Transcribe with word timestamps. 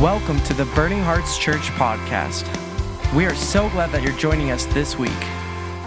Welcome 0.00 0.40
to 0.44 0.54
the 0.54 0.64
Burning 0.74 1.02
Hearts 1.02 1.36
Church 1.36 1.68
podcast. 1.72 2.46
We 3.14 3.26
are 3.26 3.34
so 3.34 3.68
glad 3.68 3.92
that 3.92 4.02
you're 4.02 4.16
joining 4.16 4.50
us 4.50 4.64
this 4.64 4.96
week. 4.96 5.12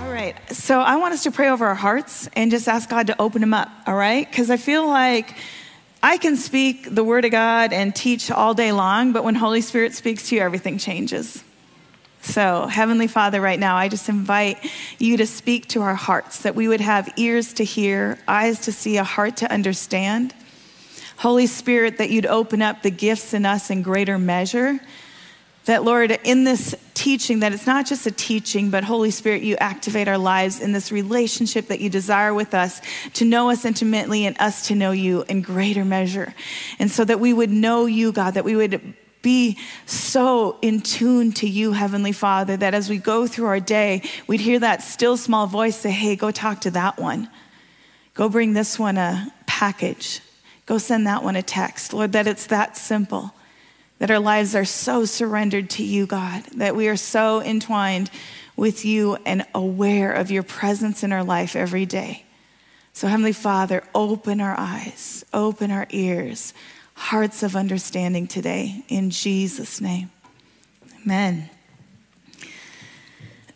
All 0.04 0.12
right. 0.12 0.36
So 0.52 0.82
I 0.82 0.98
want 0.98 1.16
us 1.16 1.24
to 1.24 1.32
pray 1.32 1.50
over 1.50 1.66
our 1.66 1.74
hearts 1.74 2.30
and 2.34 2.52
just 2.52 2.68
ask 2.68 2.88
God 2.88 3.08
to 3.08 3.20
open 3.20 3.42
them 3.42 3.56
up, 3.56 3.70
all 3.88 3.96
right? 3.96 4.30
Because 4.30 4.52
I 4.52 4.58
feel 4.58 4.88
like 4.88 5.36
I 6.04 6.18
can 6.18 6.36
speak 6.36 6.94
the 6.94 7.04
word 7.04 7.26
of 7.26 7.32
God 7.32 7.74
and 7.74 7.96
teach 7.96 8.30
all 8.30 8.54
day 8.54 8.72
long, 8.72 9.14
but 9.14 9.24
when 9.24 9.34
Holy 9.34 9.62
Spirit 9.62 9.96
speaks 9.96 10.30
to 10.30 10.36
you, 10.36 10.42
everything 10.42 10.78
changes. 10.78 11.44
So, 12.22 12.68
Heavenly 12.68 13.08
Father, 13.08 13.42
right 13.42 13.60
now, 13.60 13.78
I 13.78 13.90
just 13.90 14.10
invite 14.10 14.60
you 15.00 15.18
to 15.18 15.26
speak 15.26 15.70
to 15.70 15.82
our 15.82 15.96
hearts, 15.96 16.44
that 16.44 16.54
we 16.54 16.68
would 16.68 16.82
have 16.82 17.12
ears 17.18 17.54
to 17.54 17.64
hear, 17.64 18.20
eyes 18.28 18.60
to 18.66 18.72
see, 18.72 18.98
a 18.98 19.04
heart 19.04 19.38
to 19.38 19.52
understand. 19.52 20.36
Holy 21.24 21.48
Spirit, 21.48 22.00
that 22.00 22.10
you'd 22.10 22.26
open 22.26 22.62
up 22.62 22.82
the 22.82 22.92
gifts 22.92 23.34
in 23.34 23.46
us 23.46 23.70
in 23.70 23.82
greater 23.82 24.20
measure. 24.20 24.78
That, 25.64 25.86
Lord, 25.86 26.12
in 26.26 26.44
this 26.44 26.76
teaching, 26.96 27.40
that 27.40 27.54
it's 27.54 27.66
not 27.66 27.86
just 27.86 28.06
a 28.06 28.12
teaching, 28.12 28.70
but 28.70 28.84
Holy 28.84 29.10
Spirit, 29.10 29.42
you 29.42 29.56
activate 29.56 30.10
our 30.10 30.18
lives 30.18 30.60
in 30.60 30.74
this 30.74 30.92
relationship 30.92 31.68
that 31.68 31.80
you 31.80 31.90
desire 31.90 32.34
with 32.34 32.54
us 32.54 32.82
to 33.14 33.24
know 33.24 33.50
us 33.50 33.64
intimately 33.64 34.26
and 34.26 34.36
us 34.38 34.68
to 34.68 34.76
know 34.76 34.92
you 34.92 35.24
in 35.30 35.42
greater 35.42 35.86
measure. 35.86 36.36
And 36.78 36.92
so 36.92 37.06
that 37.06 37.22
we 37.22 37.32
would 37.32 37.50
know 37.50 37.86
you, 37.86 38.12
God, 38.12 38.34
that 38.34 38.44
we 38.44 38.58
would 38.58 38.94
be 39.22 39.58
so 39.86 40.58
in 40.62 40.82
tune 40.82 41.32
to 41.36 41.48
you, 41.48 41.72
Heavenly 41.72 42.12
Father, 42.12 42.58
that 42.58 42.74
as 42.74 42.90
we 42.90 42.98
go 42.98 43.28
through 43.28 43.46
our 43.46 43.62
day, 43.62 44.02
we'd 44.28 44.42
hear 44.42 44.60
that 44.60 44.84
still 44.84 45.16
small 45.16 45.48
voice 45.48 45.78
say, 45.78 45.92
Hey, 45.92 46.18
go 46.18 46.32
talk 46.32 46.60
to 46.60 46.72
that 46.72 47.00
one. 47.00 47.30
Go 48.14 48.28
bring 48.28 48.52
this 48.52 48.78
one 48.78 48.98
a 48.98 49.32
package. 49.48 50.20
Go 50.66 50.78
send 50.78 51.08
that 51.08 51.24
one 51.24 51.36
a 51.36 51.42
text. 51.42 51.94
Lord, 51.94 52.14
that 52.14 52.28
it's 52.28 52.48
that 52.48 52.78
simple, 52.78 53.34
that 54.00 54.12
our 54.12 54.20
lives 54.20 54.56
are 54.56 54.66
so 54.66 55.06
surrendered 55.06 55.70
to 55.72 55.84
you, 55.84 56.06
God, 56.06 56.44
that 56.56 56.76
we 56.76 56.88
are 56.88 56.98
so 56.98 57.42
entwined 57.42 58.10
with 58.56 58.86
you 58.86 59.18
and 59.26 59.46
aware 59.54 60.12
of 60.12 60.32
your 60.32 60.44
presence 60.44 61.04
in 61.04 61.12
our 61.12 61.24
life 61.24 61.56
every 61.56 61.86
day. 61.86 62.24
So, 62.94 63.08
Heavenly 63.08 63.34
Father, 63.34 63.84
open 63.96 64.40
our 64.40 64.56
eyes, 64.58 65.26
open 65.34 65.72
our 65.72 65.88
ears, 65.90 66.54
hearts 66.94 67.42
of 67.42 67.56
understanding 67.56 68.28
today. 68.28 68.84
In 68.88 69.10
Jesus' 69.10 69.82
name. 69.82 70.12
Amen. 71.04 71.50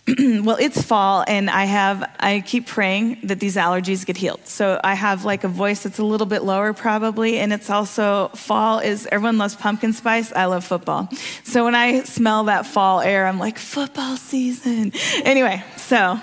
well, 0.17 0.55
it's 0.57 0.81
fall, 0.81 1.25
and 1.27 1.49
I 1.49 1.65
have, 1.65 2.09
I 2.17 2.39
keep 2.39 2.65
praying 2.65 3.19
that 3.23 3.41
these 3.41 3.57
allergies 3.57 4.05
get 4.05 4.15
healed. 4.15 4.47
So 4.47 4.79
I 4.81 4.93
have 4.93 5.25
like 5.25 5.43
a 5.43 5.49
voice 5.49 5.83
that's 5.83 5.99
a 5.99 6.03
little 6.03 6.27
bit 6.27 6.43
lower, 6.43 6.71
probably, 6.71 7.39
and 7.39 7.51
it's 7.51 7.69
also 7.69 8.29
fall 8.29 8.79
is 8.79 9.05
everyone 9.11 9.37
loves 9.37 9.55
pumpkin 9.55 9.91
spice. 9.91 10.31
I 10.31 10.45
love 10.45 10.63
football. 10.63 11.09
So 11.43 11.65
when 11.65 11.75
I 11.75 12.03
smell 12.03 12.45
that 12.45 12.65
fall 12.65 13.01
air, 13.01 13.27
I'm 13.27 13.37
like, 13.37 13.57
football 13.57 14.15
season. 14.15 14.93
Anyway, 15.25 15.61
so 15.75 16.17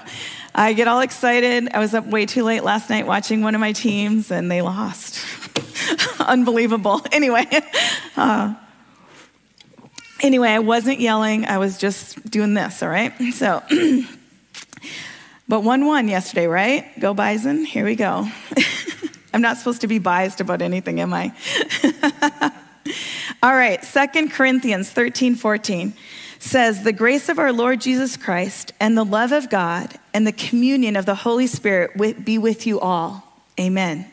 I 0.55 0.73
get 0.73 0.89
all 0.89 1.01
excited. 1.01 1.69
I 1.75 1.79
was 1.79 1.93
up 1.93 2.07
way 2.07 2.25
too 2.25 2.45
late 2.45 2.65
last 2.65 2.89
night 2.89 3.07
watching 3.07 3.43
one 3.43 3.55
of 3.55 3.61
my 3.61 3.73
teams, 3.73 4.31
and 4.31 4.51
they 4.51 4.63
lost. 4.63 5.21
Unbelievable. 6.21 7.03
Anyway, 7.13 7.47
uh, 8.17 8.55
Anyway, 10.25 10.49
I 10.49 10.61
wasn't 10.61 11.01
yelling, 11.01 11.45
I 11.45 11.59
was 11.59 11.77
just 11.77 12.31
doing 12.31 12.55
this, 12.55 12.83
all 12.83 12.89
right? 12.89 13.13
So, 13.35 13.63
but 15.49 15.61
1 15.61 15.85
1 15.85 16.09
yesterday, 16.09 16.47
right? 16.47 16.99
Go 16.99 17.13
Bison. 17.13 17.67
Here 17.67 17.85
we 17.85 17.95
go. 17.95 18.27
I'm 19.35 19.43
not 19.43 19.59
supposed 19.59 19.83
to 19.83 19.87
be 19.87 19.99
biased 19.99 20.41
about 20.41 20.63
anything, 20.63 20.99
am 20.99 21.13
I? 21.13 21.35
all 23.43 23.55
right, 23.55 23.85
Second 23.85 24.31
Corinthians 24.31 24.89
13 24.89 25.35
14 25.35 25.93
says, 26.39 26.85
The 26.85 26.93
grace 26.95 27.29
of 27.29 27.39
our 27.39 27.53
Lord 27.53 27.83
Jesus 27.83 28.17
Christ 28.17 28.73
and 28.81 28.97
the 28.97 29.05
love 29.05 29.31
of 29.31 29.51
God 29.51 29.93
and 30.15 30.27
the 30.27 30.33
communion 30.33 30.97
of 30.97 31.05
the 31.05 31.17
Holy 31.17 31.47
Spirit 31.47 32.25
be 32.25 32.39
with 32.39 32.67
you 32.67 32.81
all. 32.81 33.31
Amen. 33.61 34.11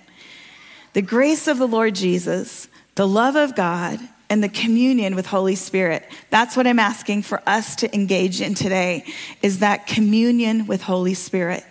The 0.91 1.01
grace 1.01 1.47
of 1.47 1.57
the 1.57 1.69
Lord 1.69 1.95
Jesus, 1.95 2.67
the 2.95 3.07
love 3.07 3.37
of 3.37 3.55
God, 3.55 4.01
and 4.31 4.41
the 4.41 4.47
communion 4.47 5.13
with 5.13 5.25
Holy 5.25 5.55
Spirit. 5.55 6.07
That's 6.29 6.55
what 6.55 6.65
I'm 6.65 6.79
asking 6.79 7.23
for 7.23 7.41
us 7.45 7.75
to 7.75 7.93
engage 7.93 8.39
in 8.39 8.53
today 8.53 9.03
is 9.41 9.59
that 9.59 9.87
communion 9.87 10.67
with 10.67 10.81
Holy 10.81 11.15
Spirit. 11.15 11.65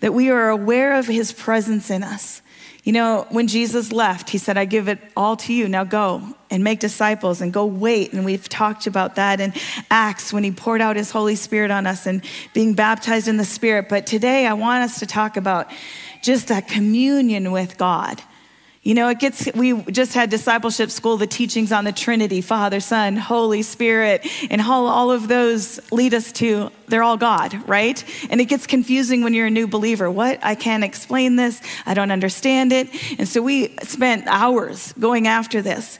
That 0.00 0.14
we 0.14 0.30
are 0.30 0.48
aware 0.48 0.94
of 0.94 1.06
his 1.06 1.30
presence 1.30 1.90
in 1.90 2.02
us. 2.02 2.40
You 2.84 2.94
know, 2.94 3.26
when 3.28 3.48
Jesus 3.48 3.92
left, 3.92 4.30
he 4.30 4.38
said, 4.38 4.56
I 4.56 4.64
give 4.64 4.88
it 4.88 4.98
all 5.14 5.36
to 5.36 5.52
you. 5.52 5.68
Now 5.68 5.84
go 5.84 6.22
and 6.50 6.64
make 6.64 6.80
disciples 6.80 7.42
and 7.42 7.52
go 7.52 7.66
wait. 7.66 8.14
And 8.14 8.24
we've 8.24 8.48
talked 8.48 8.86
about 8.86 9.16
that 9.16 9.38
in 9.38 9.52
Acts 9.90 10.32
when 10.32 10.42
he 10.42 10.52
poured 10.52 10.80
out 10.80 10.96
his 10.96 11.10
Holy 11.10 11.34
Spirit 11.34 11.70
on 11.70 11.86
us 11.86 12.06
and 12.06 12.24
being 12.54 12.72
baptized 12.72 13.28
in 13.28 13.36
the 13.36 13.44
Spirit. 13.44 13.90
But 13.90 14.06
today 14.06 14.46
I 14.46 14.54
want 14.54 14.84
us 14.84 15.00
to 15.00 15.06
talk 15.06 15.36
about 15.36 15.70
just 16.22 16.48
that 16.48 16.66
communion 16.66 17.52
with 17.52 17.76
God 17.76 18.22
you 18.82 18.94
know, 18.94 19.08
it 19.08 19.18
gets, 19.18 19.46
we 19.54 19.82
just 19.82 20.14
had 20.14 20.30
discipleship 20.30 20.90
school, 20.90 21.18
the 21.18 21.26
teachings 21.26 21.70
on 21.70 21.84
the 21.84 21.92
Trinity, 21.92 22.40
Father, 22.40 22.80
Son, 22.80 23.14
Holy 23.14 23.60
Spirit, 23.60 24.26
and 24.50 24.62
all, 24.62 24.86
all 24.86 25.10
of 25.10 25.28
those 25.28 25.78
lead 25.92 26.14
us 26.14 26.32
to, 26.32 26.70
they're 26.88 27.02
all 27.02 27.18
God, 27.18 27.68
right? 27.68 28.02
And 28.30 28.40
it 28.40 28.46
gets 28.46 28.66
confusing 28.66 29.22
when 29.22 29.34
you're 29.34 29.48
a 29.48 29.50
new 29.50 29.66
believer. 29.66 30.10
What? 30.10 30.38
I 30.42 30.54
can't 30.54 30.82
explain 30.82 31.36
this. 31.36 31.60
I 31.84 31.92
don't 31.92 32.10
understand 32.10 32.72
it. 32.72 32.88
And 33.18 33.28
so 33.28 33.42
we 33.42 33.76
spent 33.82 34.26
hours 34.26 34.94
going 34.98 35.26
after 35.26 35.60
this. 35.60 35.98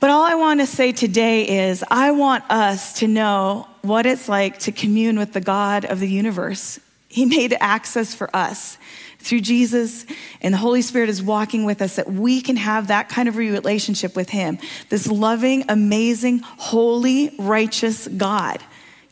But 0.00 0.10
all 0.10 0.24
I 0.24 0.34
want 0.34 0.58
to 0.58 0.66
say 0.66 0.90
today 0.90 1.68
is 1.68 1.84
I 1.88 2.10
want 2.10 2.42
us 2.50 2.94
to 2.94 3.06
know 3.06 3.68
what 3.82 4.06
it's 4.06 4.28
like 4.28 4.58
to 4.60 4.72
commune 4.72 5.20
with 5.20 5.32
the 5.32 5.40
God 5.40 5.84
of 5.84 6.00
the 6.00 6.08
universe. 6.08 6.80
He 7.08 7.26
made 7.26 7.56
access 7.60 8.12
for 8.12 8.28
us 8.34 8.76
through 9.24 9.40
Jesus 9.40 10.06
and 10.40 10.54
the 10.54 10.58
Holy 10.58 10.82
Spirit 10.82 11.08
is 11.08 11.22
walking 11.22 11.64
with 11.64 11.82
us 11.82 11.96
that 11.96 12.10
we 12.10 12.40
can 12.40 12.56
have 12.56 12.88
that 12.88 13.08
kind 13.08 13.28
of 13.28 13.36
relationship 13.36 14.14
with 14.14 14.30
Him. 14.30 14.58
This 14.88 15.06
loving, 15.06 15.64
amazing, 15.68 16.40
holy, 16.40 17.34
righteous 17.38 18.06
God 18.08 18.62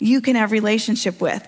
you 0.03 0.21
can 0.21 0.35
have 0.35 0.51
relationship 0.51 1.21
with. 1.21 1.47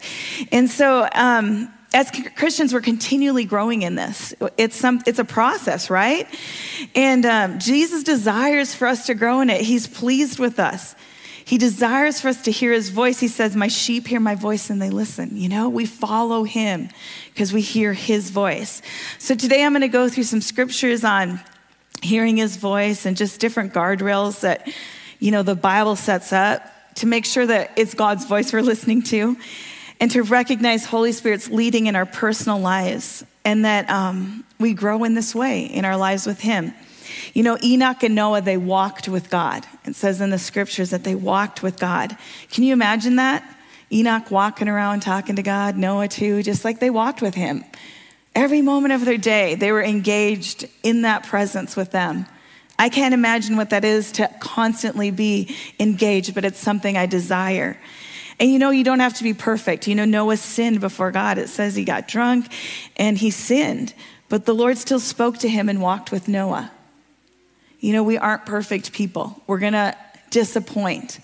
And 0.53 0.71
so, 0.71 1.09
um, 1.13 1.73
as 1.93 2.11
Christians, 2.37 2.73
we're 2.73 2.81
continually 2.81 3.45
growing 3.45 3.83
in 3.83 3.95
this. 3.95 4.35
It's 4.57 4.75
some, 4.75 5.01
it's 5.07 5.21
a 5.21 5.25
process, 5.25 5.91
right? 5.91 6.27
And 6.95 7.25
um, 7.25 7.59
Jesus 7.61 8.03
desires 8.03 8.75
for 8.75 8.87
us 8.87 9.07
to 9.07 9.15
grow 9.15 9.41
in 9.41 9.51
it. 9.51 9.61
He's 9.61 9.87
pleased 9.87 10.41
with 10.41 10.59
us. 10.59 10.97
He 11.45 11.59
desires 11.59 12.21
for 12.21 12.29
us 12.29 12.43
to 12.43 12.51
hear 12.51 12.73
his 12.73 12.89
voice. 12.89 13.21
He 13.21 13.29
says, 13.29 13.55
My 13.55 13.69
sheep 13.69 14.07
hear 14.07 14.21
my 14.21 14.35
voice 14.35 14.71
and 14.71 14.81
they 14.81 14.91
listen. 14.91 15.37
You 15.37 15.49
know, 15.49 15.69
we 15.69 15.85
follow 15.85 16.45
him 16.45 16.89
because 17.27 17.53
we 17.53 17.61
hear 17.61 17.93
his 17.93 18.31
voice. 18.31 18.81
So 19.19 19.35
today 19.35 19.63
I'm 19.63 19.73
going 19.73 19.83
to 19.83 19.89
go 19.89 20.09
through 20.09 20.25
some 20.25 20.41
scriptures 20.41 21.05
on 21.05 21.41
hearing 22.03 22.39
his 22.39 22.57
voice 22.57 23.05
and 23.05 23.17
just 23.17 23.41
different 23.41 23.75
guardrails 23.75 24.41
that, 24.41 24.69
you 25.19 25.31
know, 25.31 25.43
the 25.43 25.55
Bible 25.55 25.97
sets 25.97 26.33
up 26.33 26.63
to 26.97 27.07
make 27.07 27.25
sure 27.27 27.47
that 27.47 27.73
it's 27.77 27.95
God's 27.95 28.25
voice 28.25 28.53
we're 28.53 28.63
listening 28.63 29.03
to 29.03 29.37
and 30.01 30.11
to 30.13 30.23
recognize 30.23 30.85
Holy 30.85 31.13
Spirit's 31.13 31.51
leading 31.51 31.87
in 31.87 31.97
our 31.97 32.07
personal 32.07 32.59
lives 32.59 33.25
and 33.45 33.65
that 33.65 33.89
um, 33.91 34.45
we 34.59 34.73
grow 34.73 35.05
in 35.05 35.15
this 35.15 35.35
way 35.35 35.65
in 35.65 35.85
our 35.85 35.97
lives 35.97 36.27
with 36.27 36.41
him. 36.41 36.73
You 37.33 37.43
know, 37.43 37.59
Enoch 37.63 38.03
and 38.03 38.15
Noah, 38.15 38.41
they 38.41 38.57
walked 38.57 39.09
with 39.09 39.31
God. 39.31 39.67
It 39.85 39.97
says 39.97 40.21
in 40.21 40.31
the 40.31 40.39
scriptures 40.39 40.91
that 40.91 41.05
they 41.05 41.15
walked 41.15 41.63
with 41.63 41.79
God. 41.79 42.17
Can 42.51 42.65
you 42.65 42.73
imagine 42.73 43.17
that? 43.17 43.43
Enoch 43.93 44.31
walking 44.31 44.69
around 44.69 45.01
talking 45.01 45.37
to 45.37 45.43
God, 45.43 45.77
Noah 45.77 46.09
too, 46.09 46.43
just 46.43 46.65
like 46.65 46.81
they 46.81 46.91
walked 46.91 47.23
with 47.23 47.35
him. 47.35 47.65
Every 48.35 48.63
moment 48.63 48.93
of 48.93 49.05
their 49.05 49.19
day, 49.19 49.55
they 49.55 49.71
were 49.71 49.83
engaged 49.83 50.67
in 50.83 51.03
that 51.03 51.25
presence 51.25 51.77
with 51.77 51.93
them. 51.93 52.27
I 52.79 52.89
can't 52.89 53.15
imagine 53.15 53.57
what 53.57 53.71
that 53.71 53.85
is 53.85 54.11
to 54.13 54.29
constantly 54.41 55.13
be 55.13 55.55
engaged, 55.79 56.35
but 56.35 56.45
it's 56.45 56.59
something 56.59 56.97
I 56.97 57.07
desire. 57.07 57.79
And 58.41 58.51
you 58.51 58.59
know, 58.59 58.71
you 58.71 58.83
don't 58.83 58.99
have 58.99 59.15
to 59.15 59.23
be 59.23 59.35
perfect. 59.35 59.87
You 59.87 59.95
know, 59.95 60.05
Noah 60.05 60.37
sinned 60.37 60.81
before 60.81 61.13
God. 61.13 61.39
It 61.39 61.49
says 61.49 61.77
he 61.77 61.85
got 61.85 62.09
drunk 62.09 62.49
and 62.97 63.17
he 63.17 63.31
sinned, 63.31 63.95
but 64.29 64.45
the 64.45 64.55
Lord 64.55 64.77
still 64.79 64.99
spoke 64.99 65.39
to 65.39 65.49
him 65.49 65.69
and 65.69 65.81
walked 65.81 66.11
with 66.11 66.27
Noah. 66.27 66.73
You 67.85 67.93
know, 67.93 68.03
we 68.03 68.17
aren't 68.17 68.47
perfect 68.47 68.95
people. 68.95 69.43
We're 69.47 69.59
going 69.59 69.75
to 69.75 69.95
disappoint. 70.31 71.21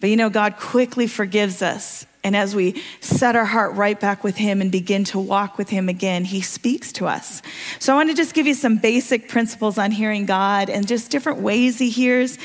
But 0.00 0.08
you 0.08 0.16
know, 0.16 0.30
God 0.30 0.56
quickly 0.56 1.06
forgives 1.06 1.60
us. 1.60 2.06
And 2.24 2.34
as 2.34 2.54
we 2.54 2.82
set 3.00 3.36
our 3.36 3.44
heart 3.44 3.74
right 3.74 4.00
back 4.00 4.24
with 4.24 4.38
Him 4.38 4.62
and 4.62 4.72
begin 4.72 5.04
to 5.04 5.18
walk 5.18 5.58
with 5.58 5.68
Him 5.68 5.90
again, 5.90 6.24
He 6.24 6.40
speaks 6.40 6.92
to 6.92 7.06
us. 7.06 7.42
So 7.78 7.92
I 7.92 7.96
want 7.96 8.08
to 8.08 8.16
just 8.16 8.32
give 8.32 8.46
you 8.46 8.54
some 8.54 8.78
basic 8.78 9.28
principles 9.28 9.76
on 9.76 9.90
hearing 9.90 10.24
God 10.24 10.70
and 10.70 10.88
just 10.88 11.10
different 11.10 11.40
ways 11.40 11.78
He 11.78 11.90
hears. 11.90 12.38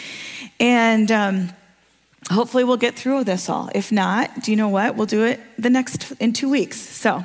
And 0.60 1.10
um, 1.10 1.52
hopefully 2.30 2.66
we'll 2.66 2.76
get 2.76 2.96
through 2.96 3.24
this 3.24 3.48
all. 3.48 3.70
If 3.74 3.94
not, 3.94 4.44
do 4.44 4.52
you 4.52 4.58
know 4.58 4.68
what? 4.68 4.98
We'll 4.98 5.06
do 5.06 5.24
it 5.24 5.40
the 5.58 5.70
next 5.70 6.12
in 6.20 6.34
two 6.34 6.50
weeks. 6.50 6.78
So 6.78 7.24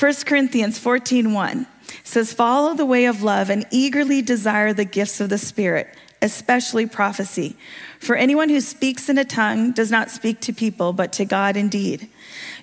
1 0.00 0.14
Corinthians 0.24 0.78
14 0.78 1.34
1 1.34 1.66
says, 2.06 2.32
Follow 2.32 2.74
the 2.74 2.86
way 2.86 3.06
of 3.06 3.22
love 3.22 3.50
and 3.50 3.66
eagerly 3.70 4.22
desire 4.22 4.72
the 4.72 4.84
gifts 4.84 5.20
of 5.20 5.28
the 5.28 5.38
Spirit, 5.38 5.88
especially 6.22 6.86
prophecy. 6.86 7.56
For 7.98 8.14
anyone 8.14 8.48
who 8.48 8.60
speaks 8.60 9.08
in 9.08 9.18
a 9.18 9.24
tongue 9.24 9.72
does 9.72 9.90
not 9.90 10.10
speak 10.10 10.40
to 10.42 10.52
people, 10.52 10.92
but 10.92 11.12
to 11.14 11.24
God 11.24 11.56
indeed. 11.56 12.08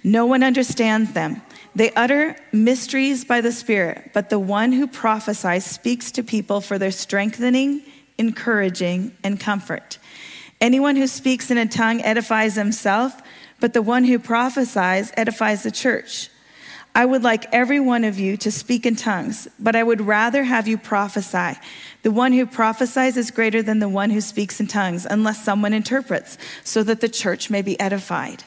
No 0.03 0.25
one 0.25 0.43
understands 0.43 1.11
them. 1.11 1.41
They 1.75 1.91
utter 1.91 2.37
mysteries 2.51 3.25
by 3.25 3.41
the 3.41 3.51
Spirit, 3.51 4.11
but 4.13 4.29
the 4.29 4.39
one 4.39 4.71
who 4.71 4.87
prophesies 4.87 5.65
speaks 5.65 6.11
to 6.11 6.23
people 6.23 6.61
for 6.61 6.77
their 6.77 6.91
strengthening, 6.91 7.81
encouraging, 8.17 9.15
and 9.23 9.39
comfort. 9.39 9.97
Anyone 10.61 10.95
who 10.95 11.07
speaks 11.07 11.51
in 11.51 11.57
a 11.57 11.65
tongue 11.65 12.01
edifies 12.01 12.55
himself, 12.55 13.21
but 13.59 13.73
the 13.73 13.81
one 13.81 14.05
who 14.05 14.19
prophesies 14.19 15.11
edifies 15.17 15.63
the 15.63 15.71
church. 15.71 16.29
I 16.95 17.05
would 17.05 17.23
like 17.23 17.51
every 17.51 17.79
one 17.79 18.03
of 18.03 18.19
you 18.19 18.37
to 18.37 18.51
speak 18.51 18.85
in 18.85 18.95
tongues, 18.95 19.47
but 19.57 19.75
I 19.75 19.81
would 19.81 20.01
rather 20.01 20.43
have 20.43 20.67
you 20.67 20.77
prophesy. 20.77 21.59
The 22.03 22.11
one 22.11 22.33
who 22.33 22.45
prophesies 22.45 23.17
is 23.17 23.31
greater 23.31 23.63
than 23.63 23.79
the 23.79 23.89
one 23.89 24.11
who 24.11 24.21
speaks 24.21 24.59
in 24.59 24.67
tongues, 24.67 25.07
unless 25.09 25.43
someone 25.43 25.73
interprets, 25.73 26.37
so 26.63 26.83
that 26.83 27.01
the 27.01 27.09
church 27.09 27.49
may 27.49 27.63
be 27.63 27.79
edified. 27.79 28.43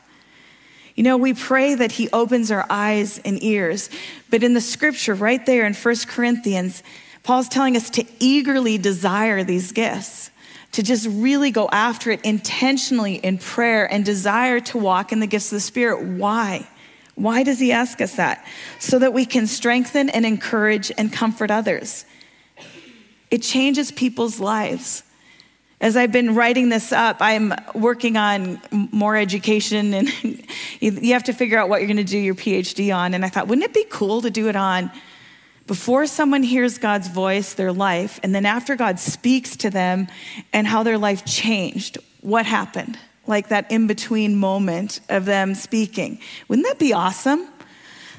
You 0.94 1.02
know, 1.02 1.16
we 1.16 1.34
pray 1.34 1.74
that 1.74 1.92
he 1.92 2.08
opens 2.12 2.52
our 2.52 2.64
eyes 2.70 3.18
and 3.24 3.42
ears, 3.42 3.90
but 4.30 4.44
in 4.44 4.54
the 4.54 4.60
scripture 4.60 5.14
right 5.14 5.44
there 5.44 5.66
in 5.66 5.74
1 5.74 5.96
Corinthians, 6.06 6.84
Paul's 7.24 7.48
telling 7.48 7.76
us 7.76 7.90
to 7.90 8.04
eagerly 8.20 8.78
desire 8.78 9.42
these 9.42 9.72
gifts, 9.72 10.30
to 10.70 10.84
just 10.84 11.08
really 11.10 11.50
go 11.50 11.68
after 11.72 12.12
it 12.12 12.20
intentionally 12.22 13.16
in 13.16 13.38
prayer 13.38 13.90
and 13.92 14.04
desire 14.04 14.60
to 14.60 14.78
walk 14.78 15.10
in 15.10 15.18
the 15.18 15.26
gifts 15.26 15.46
of 15.46 15.56
the 15.56 15.60
Spirit. 15.60 16.02
Why? 16.04 16.66
Why 17.16 17.42
does 17.42 17.58
he 17.58 17.72
ask 17.72 18.00
us 18.00 18.16
that? 18.16 18.46
So 18.78 18.98
that 18.98 19.12
we 19.12 19.24
can 19.24 19.46
strengthen 19.46 20.10
and 20.10 20.24
encourage 20.24 20.92
and 20.96 21.12
comfort 21.12 21.50
others. 21.50 22.04
It 23.30 23.42
changes 23.42 23.90
people's 23.90 24.38
lives. 24.38 25.02
As 25.80 25.96
I've 25.96 26.12
been 26.12 26.34
writing 26.34 26.68
this 26.68 26.92
up, 26.92 27.16
I'm 27.20 27.54
working 27.74 28.16
on 28.16 28.60
more 28.70 29.16
education, 29.16 29.92
and 29.94 30.08
you 30.80 31.12
have 31.14 31.24
to 31.24 31.32
figure 31.32 31.58
out 31.58 31.68
what 31.68 31.80
you're 31.80 31.88
going 31.88 31.96
to 31.98 32.04
do 32.04 32.18
your 32.18 32.34
PhD 32.34 32.94
on. 32.94 33.14
And 33.14 33.24
I 33.24 33.28
thought, 33.28 33.48
wouldn't 33.48 33.64
it 33.64 33.74
be 33.74 33.84
cool 33.90 34.22
to 34.22 34.30
do 34.30 34.48
it 34.48 34.56
on 34.56 34.90
before 35.66 36.06
someone 36.06 36.42
hears 36.42 36.78
God's 36.78 37.08
voice, 37.08 37.54
their 37.54 37.72
life, 37.72 38.20
and 38.22 38.34
then 38.34 38.46
after 38.46 38.76
God 38.76 39.00
speaks 39.00 39.56
to 39.56 39.70
them 39.70 40.08
and 40.52 40.66
how 40.66 40.82
their 40.82 40.98
life 40.98 41.24
changed? 41.24 41.98
What 42.20 42.46
happened? 42.46 42.98
Like 43.28 43.48
that 43.48 43.70
in 43.70 43.86
between 43.86 44.36
moment 44.36 45.00
of 45.08 45.24
them 45.24 45.54
speaking. 45.54 46.18
Wouldn't 46.48 46.66
that 46.66 46.78
be 46.78 46.92
awesome? 46.92 47.48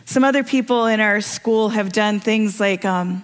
Some 0.05 0.23
other 0.23 0.43
people 0.43 0.85
in 0.85 0.99
our 0.99 1.21
school 1.21 1.69
have 1.69 1.91
done 1.91 2.19
things 2.19 2.59
like 2.59 2.85
um, 2.85 3.23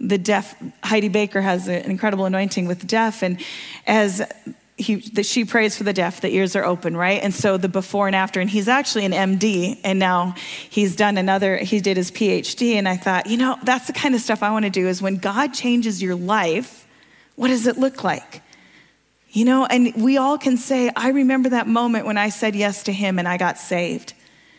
the 0.00 0.18
deaf, 0.18 0.54
Heidi 0.82 1.08
Baker 1.08 1.40
has 1.40 1.68
an 1.68 1.90
incredible 1.90 2.24
anointing 2.24 2.66
with 2.66 2.86
deaf, 2.86 3.22
and 3.22 3.40
as 3.86 4.22
he, 4.76 5.00
she 5.00 5.44
prays 5.44 5.76
for 5.76 5.84
the 5.84 5.92
deaf, 5.92 6.20
the 6.20 6.34
ears 6.34 6.56
are 6.56 6.64
open, 6.64 6.96
right? 6.96 7.22
And 7.22 7.32
so 7.32 7.56
the 7.56 7.68
before 7.68 8.08
and 8.08 8.16
after, 8.16 8.40
and 8.40 8.50
he's 8.50 8.66
actually 8.66 9.04
an 9.04 9.12
MD, 9.12 9.78
and 9.84 9.98
now 9.98 10.34
he's 10.68 10.96
done 10.96 11.16
another, 11.16 11.56
he 11.58 11.80
did 11.80 11.96
his 11.96 12.10
PhD, 12.10 12.74
and 12.74 12.88
I 12.88 12.96
thought, 12.96 13.26
you 13.26 13.36
know, 13.36 13.56
that's 13.62 13.86
the 13.86 13.92
kind 13.92 14.14
of 14.14 14.20
stuff 14.20 14.42
I 14.42 14.50
want 14.50 14.64
to 14.64 14.70
do 14.70 14.88
is 14.88 15.00
when 15.00 15.16
God 15.16 15.54
changes 15.54 16.02
your 16.02 16.16
life, 16.16 16.86
what 17.36 17.48
does 17.48 17.66
it 17.66 17.78
look 17.78 18.02
like? 18.02 18.42
You 19.34 19.44
know, 19.44 19.66
and 19.66 19.92
we 19.96 20.16
all 20.16 20.38
can 20.38 20.56
say, 20.56 20.92
I 20.94 21.08
remember 21.08 21.48
that 21.48 21.66
moment 21.66 22.06
when 22.06 22.16
I 22.16 22.28
said 22.28 22.54
yes 22.54 22.84
to 22.84 22.92
him 22.92 23.18
and 23.18 23.26
I 23.26 23.36
got 23.36 23.58
saved. 23.58 24.14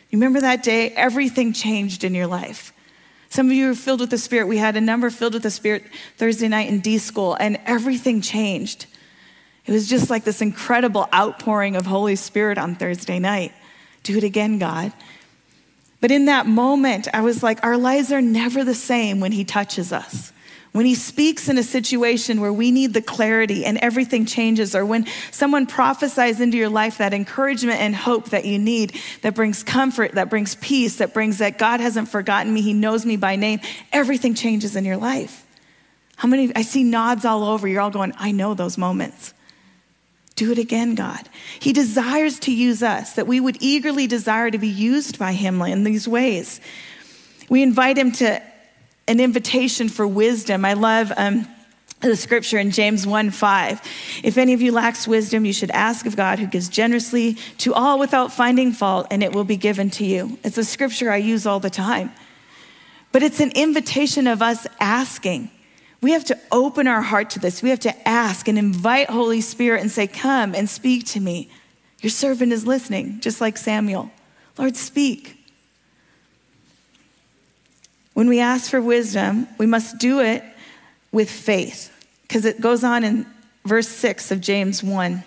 You 0.10 0.20
remember 0.20 0.42
that 0.42 0.64
day? 0.64 0.90
Everything 0.90 1.54
changed 1.54 2.04
in 2.04 2.14
your 2.14 2.28
life. 2.28 2.74
Some 3.30 3.48
of 3.48 3.54
you 3.54 3.72
are 3.72 3.76
filled 3.76 4.02
with 4.02 4.10
the 4.10 4.18
Spirit. 4.18 4.50
We 4.50 4.58
had 4.58 4.76
a 4.76 4.82
number 4.82 5.10
filled 5.10 5.34
with 5.34 5.44
the 5.44 5.52
Spirit 5.52 5.86
Thursday 6.18 6.50
night 6.50 6.68
in 6.68 6.82
D 6.82 6.98
school, 6.98 7.38
and 7.40 7.58
everything 7.66 8.20
changed. 8.20 8.86
It 9.66 9.72
was 9.72 9.88
just 9.88 10.10
like 10.10 10.26
this 10.26 10.42
incredible 10.42 11.08
outpouring 11.14 11.78
of 11.78 11.86
Holy 11.86 12.18
Spirit 12.18 12.58
on 12.58 12.76
Thursday 12.76 13.18
night. 13.18 13.54
Do 14.04 14.18
it 14.18 14.26
again, 14.26 14.60
God. 14.60 14.92
But 16.02 16.12
in 16.12 16.26
that 16.26 16.48
moment, 16.48 17.08
I 17.14 17.22
was 17.22 17.42
like, 17.42 17.64
our 17.64 17.78
lives 17.78 18.12
are 18.12 18.22
never 18.22 18.66
the 18.66 18.76
same 18.76 19.22
when 19.22 19.32
He 19.32 19.46
touches 19.46 19.94
us. 19.94 20.34
When 20.76 20.86
he 20.86 20.96
speaks 20.96 21.48
in 21.48 21.58
a 21.58 21.64
situation 21.64 22.42
where 22.42 22.52
we 22.52 22.70
need 22.70 22.94
the 22.94 23.02
clarity 23.02 23.64
and 23.64 23.78
everything 23.78 24.26
changes, 24.26 24.76
or 24.76 24.86
when 24.86 25.08
someone 25.32 25.68
prophesies 25.68 26.42
into 26.42 26.58
your 26.58 26.68
life 26.68 26.98
that 26.98 27.14
encouragement 27.14 27.80
and 27.80 27.96
hope 27.96 28.32
that 28.32 28.44
you 28.44 28.60
need, 28.60 28.94
that 29.22 29.36
brings 29.36 29.64
comfort, 29.64 30.16
that 30.16 30.30
brings 30.30 30.56
peace, 30.56 30.98
that 30.98 31.14
brings 31.14 31.38
that 31.38 31.58
God 31.58 31.80
hasn't 31.80 32.10
forgotten 32.10 32.54
me, 32.54 32.60
he 32.60 32.74
knows 32.74 33.06
me 33.06 33.16
by 33.16 33.38
name, 33.38 33.62
everything 33.94 34.34
changes 34.34 34.76
in 34.76 34.84
your 34.84 34.98
life. 34.98 35.46
How 36.18 36.28
many, 36.28 36.54
I 36.54 36.64
see 36.64 36.84
nods 36.84 37.24
all 37.24 37.46
over. 37.46 37.70
You're 37.70 37.80
all 37.80 37.90
going, 37.90 38.12
I 38.18 38.34
know 38.34 38.54
those 38.54 38.78
moments. 38.78 39.34
Do 40.36 40.52
it 40.52 40.58
again, 40.58 40.94
God. 40.94 41.30
He 41.58 41.72
desires 41.72 42.38
to 42.40 42.54
use 42.54 42.84
us, 42.84 43.14
that 43.14 43.28
we 43.28 43.40
would 43.40 43.56
eagerly 43.62 44.08
desire 44.08 44.52
to 44.52 44.58
be 44.58 44.68
used 44.68 45.20
by 45.20 45.32
Him 45.32 45.62
in 45.62 45.86
these 45.86 46.06
ways. 46.06 46.60
We 47.48 47.64
invite 47.64 47.98
Him 47.98 48.12
to 48.12 48.42
an 49.08 49.20
invitation 49.20 49.90
for 49.90 50.08
wisdom. 50.08 50.66
I 50.66 50.74
love 50.74 51.12
um, 51.16 51.48
the 52.02 52.16
scripture 52.16 52.58
in 52.58 52.72
James 52.72 53.06
1 53.06 53.32
5. 53.32 53.82
If 54.24 54.38
any 54.38 54.54
of 54.54 54.62
you 54.62 54.72
lacks 54.72 55.08
wisdom, 55.08 55.46
you 55.46 55.54
should 55.54 55.72
ask 55.72 56.06
of 56.06 56.16
God, 56.16 56.40
who 56.40 56.48
gives 56.48 56.70
generously 56.70 57.34
to 57.60 57.74
all 57.74 58.00
without 58.00 58.32
finding 58.32 58.72
fault, 58.72 59.08
and 59.12 59.24
it 59.24 59.34
will 59.34 59.44
be 59.44 59.58
given 59.58 59.90
to 59.92 60.06
you. 60.06 60.38
It's 60.44 60.58
a 60.58 60.64
scripture 60.64 61.12
I 61.12 61.18
use 61.18 61.46
all 61.46 61.60
the 61.60 61.70
time. 61.70 62.12
But 63.12 63.24
it's 63.24 63.40
an 63.40 63.52
invitation 63.56 64.28
of 64.28 64.42
us 64.42 64.68
asking. 64.80 65.50
We 66.02 66.12
have 66.12 66.26
to 66.26 66.38
open 66.52 66.88
our 66.88 67.02
heart 67.02 67.32
to 67.32 67.40
this. 67.40 67.64
We 67.64 67.70
have 67.70 67.80
to 67.82 68.08
ask 68.08 68.48
and 68.48 68.58
invite 68.60 69.10
Holy 69.10 69.42
Spirit 69.42 69.82
and 69.82 69.90
say, 69.90 70.06
Come 70.06 70.54
and 70.54 70.70
speak 70.70 71.06
to 71.08 71.20
me. 71.20 71.50
Your 72.02 72.10
servant 72.10 72.52
is 72.52 72.68
listening, 72.68 73.22
just 73.22 73.42
like 73.42 73.58
Samuel. 73.58 74.12
Lord, 74.58 74.76
speak. 74.76 75.35
When 78.16 78.30
we 78.30 78.40
ask 78.40 78.72
for 78.72 78.82
wisdom, 78.82 79.46
we 79.58 79.66
must 79.66 79.98
do 79.98 80.22
it 80.22 80.42
with 81.12 81.30
faith, 81.30 81.92
because 82.24 82.46
it 82.46 82.62
goes 82.62 82.82
on 82.82 83.04
in 83.04 83.26
verse 83.66 83.90
6 83.90 84.32
of 84.32 84.40
James 84.40 84.82
1. 84.82 85.22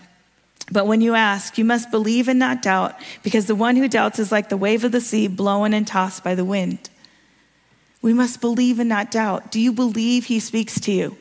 But 0.72 0.86
when 0.86 1.02
you 1.02 1.14
ask, 1.14 1.58
you 1.58 1.66
must 1.66 1.90
believe 1.90 2.28
and 2.28 2.38
not 2.38 2.62
doubt, 2.62 2.94
because 3.22 3.44
the 3.44 3.54
one 3.54 3.76
who 3.76 3.88
doubts 3.88 4.18
is 4.18 4.32
like 4.32 4.48
the 4.48 4.56
wave 4.56 4.84
of 4.84 4.92
the 4.92 5.02
sea 5.02 5.28
blown 5.28 5.74
and 5.74 5.86
tossed 5.86 6.24
by 6.24 6.34
the 6.34 6.46
wind. 6.46 6.88
We 8.00 8.14
must 8.14 8.40
believe 8.40 8.78
and 8.78 8.88
not 8.88 9.10
doubt. 9.10 9.52
Do 9.52 9.60
you 9.60 9.72
believe 9.74 10.24
he 10.24 10.40
speaks 10.40 10.80
to 10.80 10.92
you? 10.92 11.18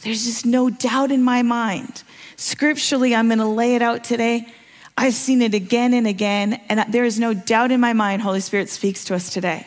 There's 0.00 0.24
just 0.24 0.46
no 0.46 0.70
doubt 0.70 1.12
in 1.12 1.22
my 1.22 1.42
mind. 1.42 2.02
Scripturally, 2.36 3.14
I'm 3.14 3.28
going 3.28 3.40
to 3.40 3.44
lay 3.44 3.74
it 3.74 3.82
out 3.82 4.04
today. 4.04 4.48
I've 4.96 5.12
seen 5.12 5.42
it 5.42 5.52
again 5.52 5.92
and 5.92 6.06
again, 6.06 6.62
and 6.70 6.90
there 6.92 7.04
is 7.04 7.20
no 7.20 7.34
doubt 7.34 7.72
in 7.72 7.80
my 7.80 7.92
mind 7.92 8.22
Holy 8.22 8.40
Spirit 8.40 8.70
speaks 8.70 9.04
to 9.04 9.14
us 9.14 9.28
today. 9.28 9.66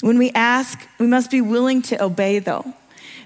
When 0.00 0.18
we 0.18 0.30
ask, 0.32 0.78
we 0.98 1.06
must 1.06 1.30
be 1.30 1.40
willing 1.40 1.82
to 1.82 2.02
obey, 2.02 2.38
though. 2.38 2.74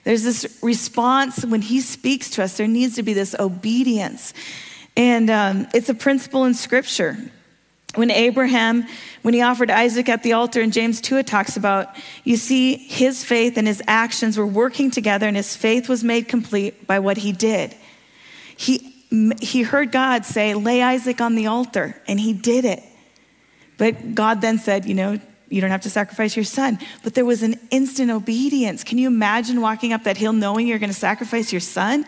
There's 0.04 0.22
this 0.22 0.58
response 0.62 1.44
when 1.44 1.62
he 1.62 1.80
speaks 1.80 2.30
to 2.30 2.42
us, 2.42 2.56
there 2.56 2.68
needs 2.68 2.96
to 2.96 3.02
be 3.02 3.12
this 3.12 3.34
obedience. 3.38 4.32
And 4.96 5.30
um, 5.30 5.66
it's 5.74 5.88
a 5.88 5.94
principle 5.94 6.44
in 6.44 6.54
scripture. 6.54 7.18
When 7.96 8.10
Abraham, 8.10 8.86
when 9.22 9.34
he 9.34 9.42
offered 9.42 9.70
Isaac 9.70 10.08
at 10.08 10.22
the 10.22 10.34
altar 10.34 10.60
and 10.60 10.72
James 10.72 11.00
2, 11.00 11.18
it 11.18 11.26
talks 11.26 11.56
about, 11.56 11.88
you 12.22 12.36
see, 12.36 12.76
his 12.76 13.24
faith 13.24 13.56
and 13.56 13.66
his 13.66 13.82
actions 13.88 14.38
were 14.38 14.46
working 14.46 14.92
together, 14.92 15.26
and 15.26 15.36
his 15.36 15.56
faith 15.56 15.88
was 15.88 16.04
made 16.04 16.28
complete 16.28 16.86
by 16.86 17.00
what 17.00 17.16
he 17.16 17.32
did. 17.32 17.74
He, 18.56 18.94
he 19.40 19.62
heard 19.62 19.90
God 19.90 20.24
say, 20.24 20.54
lay 20.54 20.82
Isaac 20.82 21.20
on 21.20 21.34
the 21.34 21.48
altar, 21.48 22.00
and 22.06 22.20
he 22.20 22.32
did 22.32 22.64
it. 22.64 22.82
But 23.76 24.14
God 24.14 24.40
then 24.40 24.58
said, 24.58 24.84
you 24.84 24.94
know, 24.94 25.18
you 25.50 25.60
don't 25.60 25.70
have 25.70 25.82
to 25.82 25.90
sacrifice 25.90 26.36
your 26.36 26.44
son. 26.44 26.78
But 27.02 27.14
there 27.14 27.24
was 27.24 27.42
an 27.42 27.60
instant 27.70 28.10
obedience. 28.10 28.84
Can 28.84 28.98
you 28.98 29.08
imagine 29.08 29.60
walking 29.60 29.92
up 29.92 30.04
that 30.04 30.16
hill 30.16 30.32
knowing 30.32 30.66
you're 30.66 30.78
going 30.78 30.92
to 30.92 30.98
sacrifice 30.98 31.52
your 31.52 31.60
son? 31.60 32.06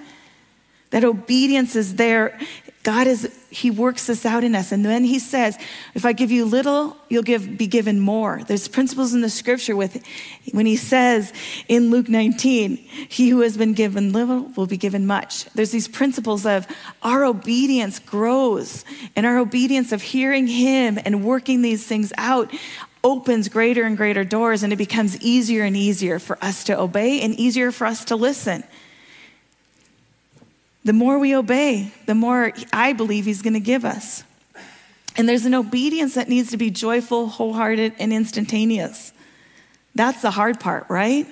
That 0.91 1.05
obedience 1.05 1.75
is 1.75 1.97
there. 1.97 2.39
God 2.83 3.07
is, 3.07 3.33
He 3.51 3.71
works 3.71 4.07
this 4.07 4.27
out 4.27 4.43
in 4.43 4.55
us. 4.55 4.73
And 4.73 4.85
then 4.85 5.05
He 5.05 5.19
says, 5.19 5.57
if 5.95 6.05
I 6.05 6.13
give 6.13 6.31
you 6.31 6.45
little, 6.45 6.97
you'll 7.09 7.23
give, 7.23 7.57
be 7.57 7.67
given 7.67 8.01
more. 8.01 8.43
There's 8.47 8.67
principles 8.67 9.15
in 9.15 9.21
the 9.21 9.31
scripture 9.31 9.77
with 9.77 10.05
when 10.53 10.67
He 10.67 10.77
says 10.77 11.33
in 11.69 11.91
Luke 11.91 12.09
19, 12.09 12.77
He 12.77 13.29
who 13.29 13.41
has 13.41 13.57
been 13.57 13.75
given 13.75 14.13
little 14.13 14.43
will 14.57 14.67
be 14.67 14.77
given 14.77 15.07
much. 15.07 15.45
There's 15.55 15.71
these 15.71 15.89
principles 15.89 16.45
of 16.45 16.67
our 17.03 17.25
obedience 17.25 17.99
grows 18.01 18.85
and 19.15 19.27
our 19.27 19.39
obedience 19.39 19.93
of 19.93 20.03
hearing 20.03 20.47
Him 20.47 20.99
and 21.05 21.25
working 21.25 21.63
these 21.63 21.87
things 21.87 22.13
out 22.19 22.53
opens 23.05 23.49
greater 23.49 23.85
and 23.85 23.97
greater 23.97 24.25
doors, 24.25 24.63
and 24.63 24.73
it 24.73 24.77
becomes 24.77 25.21
easier 25.21 25.65
and 25.65 25.77
easier 25.77 26.19
for 26.19 26.39
us 26.43 26.65
to 26.65 26.79
obey 26.79 27.21
and 27.21 27.35
easier 27.35 27.73
for 27.73 27.87
us 27.87 28.05
to 28.07 28.17
listen. 28.17 28.63
The 30.85 30.93
more 30.93 31.19
we 31.19 31.35
obey, 31.35 31.93
the 32.07 32.15
more 32.15 32.53
I 32.73 32.93
believe 32.93 33.25
He's 33.25 33.43
going 33.43 33.55
to 33.55 33.61
give 33.61 33.85
us. 33.85 34.25
And 35.17 35.29
there's 35.29 35.45
an 35.45 35.55
obedience 35.55 36.15
that 36.15 36.29
needs 36.29 36.51
to 36.51 36.57
be 36.57 36.71
joyful, 36.71 37.29
wholehearted, 37.29 37.95
and 37.99 38.13
instantaneous. 38.13 39.13
That's 39.95 40.23
the 40.23 40.31
hard 40.31 40.59
part, 40.59 40.87
right? 40.89 41.27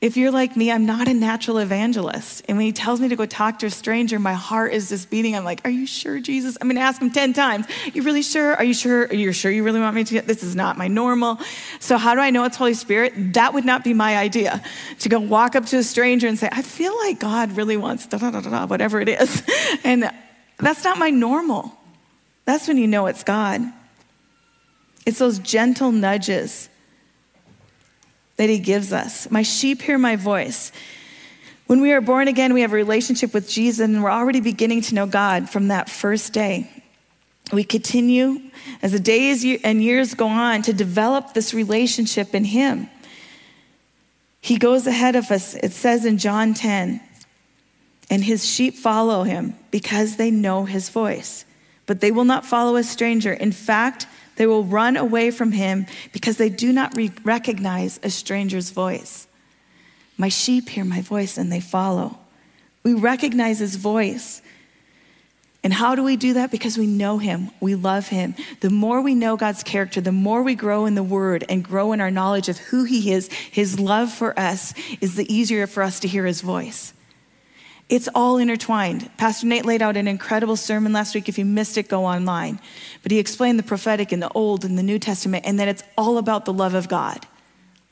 If 0.00 0.16
you're 0.16 0.30
like 0.30 0.56
me, 0.56 0.70
I'm 0.70 0.86
not 0.86 1.08
a 1.08 1.14
natural 1.14 1.58
evangelist. 1.58 2.44
And 2.48 2.56
when 2.56 2.66
he 2.66 2.72
tells 2.72 3.00
me 3.00 3.08
to 3.08 3.16
go 3.16 3.26
talk 3.26 3.58
to 3.60 3.66
a 3.66 3.70
stranger, 3.70 4.20
my 4.20 4.32
heart 4.32 4.72
is 4.72 4.90
just 4.90 5.10
beating. 5.10 5.34
I'm 5.34 5.42
like, 5.42 5.60
Are 5.64 5.70
you 5.70 5.86
sure, 5.86 6.20
Jesus? 6.20 6.56
I'm 6.60 6.70
to 6.70 6.80
ask 6.80 7.02
him 7.02 7.10
10 7.10 7.32
times. 7.32 7.66
You 7.92 8.04
really 8.04 8.22
sure? 8.22 8.54
Are 8.54 8.62
you 8.62 8.74
sure? 8.74 9.06
Are 9.06 9.14
you 9.14 9.32
sure 9.32 9.50
you 9.50 9.64
really 9.64 9.80
want 9.80 9.96
me 9.96 10.04
to? 10.04 10.22
This 10.22 10.44
is 10.44 10.54
not 10.54 10.78
my 10.78 10.86
normal. 10.86 11.40
So, 11.80 11.98
how 11.98 12.14
do 12.14 12.20
I 12.20 12.30
know 12.30 12.44
it's 12.44 12.56
Holy 12.56 12.74
Spirit? 12.74 13.34
That 13.34 13.54
would 13.54 13.64
not 13.64 13.82
be 13.82 13.92
my 13.92 14.16
idea 14.16 14.62
to 15.00 15.08
go 15.08 15.18
walk 15.18 15.56
up 15.56 15.66
to 15.66 15.78
a 15.78 15.82
stranger 15.82 16.28
and 16.28 16.38
say, 16.38 16.48
I 16.52 16.62
feel 16.62 16.96
like 16.96 17.18
God 17.18 17.56
really 17.56 17.76
wants 17.76 18.06
da 18.06 18.18
da 18.18 18.30
da 18.30 18.40
da, 18.40 18.66
whatever 18.66 19.00
it 19.00 19.08
is. 19.08 19.42
And 19.84 20.10
that's 20.58 20.84
not 20.84 20.98
my 20.98 21.10
normal. 21.10 21.72
That's 22.44 22.68
when 22.68 22.78
you 22.78 22.86
know 22.86 23.06
it's 23.06 23.24
God. 23.24 23.62
It's 25.06 25.18
those 25.18 25.38
gentle 25.38 25.92
nudges 25.92 26.68
that 28.38 28.48
he 28.48 28.58
gives 28.58 28.92
us. 28.92 29.30
My 29.30 29.42
sheep 29.42 29.82
hear 29.82 29.98
my 29.98 30.16
voice. 30.16 30.72
When 31.66 31.82
we 31.82 31.92
are 31.92 32.00
born 32.00 32.28
again, 32.28 32.54
we 32.54 32.62
have 32.62 32.72
a 32.72 32.76
relationship 32.76 33.34
with 33.34 33.48
Jesus, 33.48 33.84
and 33.84 34.02
we're 34.02 34.10
already 34.10 34.40
beginning 34.40 34.80
to 34.82 34.94
know 34.94 35.06
God 35.06 35.50
from 35.50 35.68
that 35.68 35.90
first 35.90 36.32
day. 36.32 36.70
We 37.52 37.62
continue 37.62 38.40
as 38.82 38.92
the 38.92 38.98
days 38.98 39.44
and 39.62 39.82
years 39.82 40.14
go 40.14 40.28
on 40.28 40.62
to 40.62 40.72
develop 40.72 41.34
this 41.34 41.52
relationship 41.52 42.34
in 42.34 42.44
Him. 42.44 42.88
He 44.40 44.56
goes 44.56 44.86
ahead 44.86 45.14
of 45.14 45.30
us. 45.30 45.54
It 45.54 45.72
says 45.72 46.04
in 46.04 46.16
John 46.16 46.54
10, 46.54 47.02
and 48.10 48.24
his 48.24 48.46
sheep 48.46 48.74
follow 48.74 49.22
him 49.22 49.54
because 49.70 50.16
they 50.16 50.30
know 50.30 50.64
his 50.64 50.88
voice. 50.88 51.44
But 51.86 52.00
they 52.00 52.10
will 52.10 52.24
not 52.24 52.46
follow 52.46 52.76
a 52.76 52.82
stranger. 52.82 53.32
In 53.32 53.52
fact, 53.52 54.06
they 54.38 54.46
will 54.46 54.62
run 54.62 54.96
away 54.96 55.32
from 55.32 55.50
him 55.50 55.86
because 56.12 56.36
they 56.36 56.48
do 56.48 56.72
not 56.72 56.96
re- 56.96 57.10
recognize 57.24 57.98
a 58.04 58.08
stranger's 58.08 58.70
voice. 58.70 59.26
My 60.16 60.28
sheep 60.28 60.68
hear 60.68 60.84
my 60.84 61.00
voice 61.00 61.36
and 61.36 61.52
they 61.52 61.60
follow. 61.60 62.16
We 62.84 62.94
recognize 62.94 63.58
his 63.58 63.74
voice. 63.74 64.40
And 65.64 65.72
how 65.72 65.96
do 65.96 66.04
we 66.04 66.16
do 66.16 66.34
that? 66.34 66.52
Because 66.52 66.78
we 66.78 66.86
know 66.86 67.18
him, 67.18 67.50
we 67.60 67.74
love 67.74 68.06
him. 68.06 68.36
The 68.60 68.70
more 68.70 69.00
we 69.02 69.16
know 69.16 69.36
God's 69.36 69.64
character, 69.64 70.00
the 70.00 70.12
more 70.12 70.44
we 70.44 70.54
grow 70.54 70.86
in 70.86 70.94
the 70.94 71.02
word 71.02 71.44
and 71.48 71.64
grow 71.64 71.90
in 71.90 72.00
our 72.00 72.12
knowledge 72.12 72.48
of 72.48 72.58
who 72.58 72.84
he 72.84 73.10
is, 73.10 73.28
his 73.32 73.80
love 73.80 74.12
for 74.12 74.38
us, 74.38 74.72
is 75.00 75.16
the 75.16 75.32
easier 75.34 75.66
for 75.66 75.82
us 75.82 75.98
to 76.00 76.08
hear 76.08 76.24
his 76.24 76.42
voice. 76.42 76.94
It's 77.88 78.08
all 78.14 78.36
intertwined. 78.36 79.10
Pastor 79.16 79.46
Nate 79.46 79.64
laid 79.64 79.80
out 79.80 79.96
an 79.96 80.06
incredible 80.06 80.56
sermon 80.56 80.92
last 80.92 81.14
week. 81.14 81.28
If 81.28 81.38
you 81.38 81.46
missed 81.46 81.78
it, 81.78 81.88
go 81.88 82.04
online. 82.04 82.60
But 83.02 83.12
he 83.12 83.18
explained 83.18 83.58
the 83.58 83.62
prophetic 83.62 84.12
in 84.12 84.20
the 84.20 84.30
Old 84.30 84.64
and 84.64 84.76
the 84.76 84.82
New 84.82 84.98
Testament, 84.98 85.46
and 85.46 85.58
that 85.58 85.68
it's 85.68 85.82
all 85.96 86.18
about 86.18 86.44
the 86.44 86.52
love 86.52 86.74
of 86.74 86.88
God. 86.88 87.26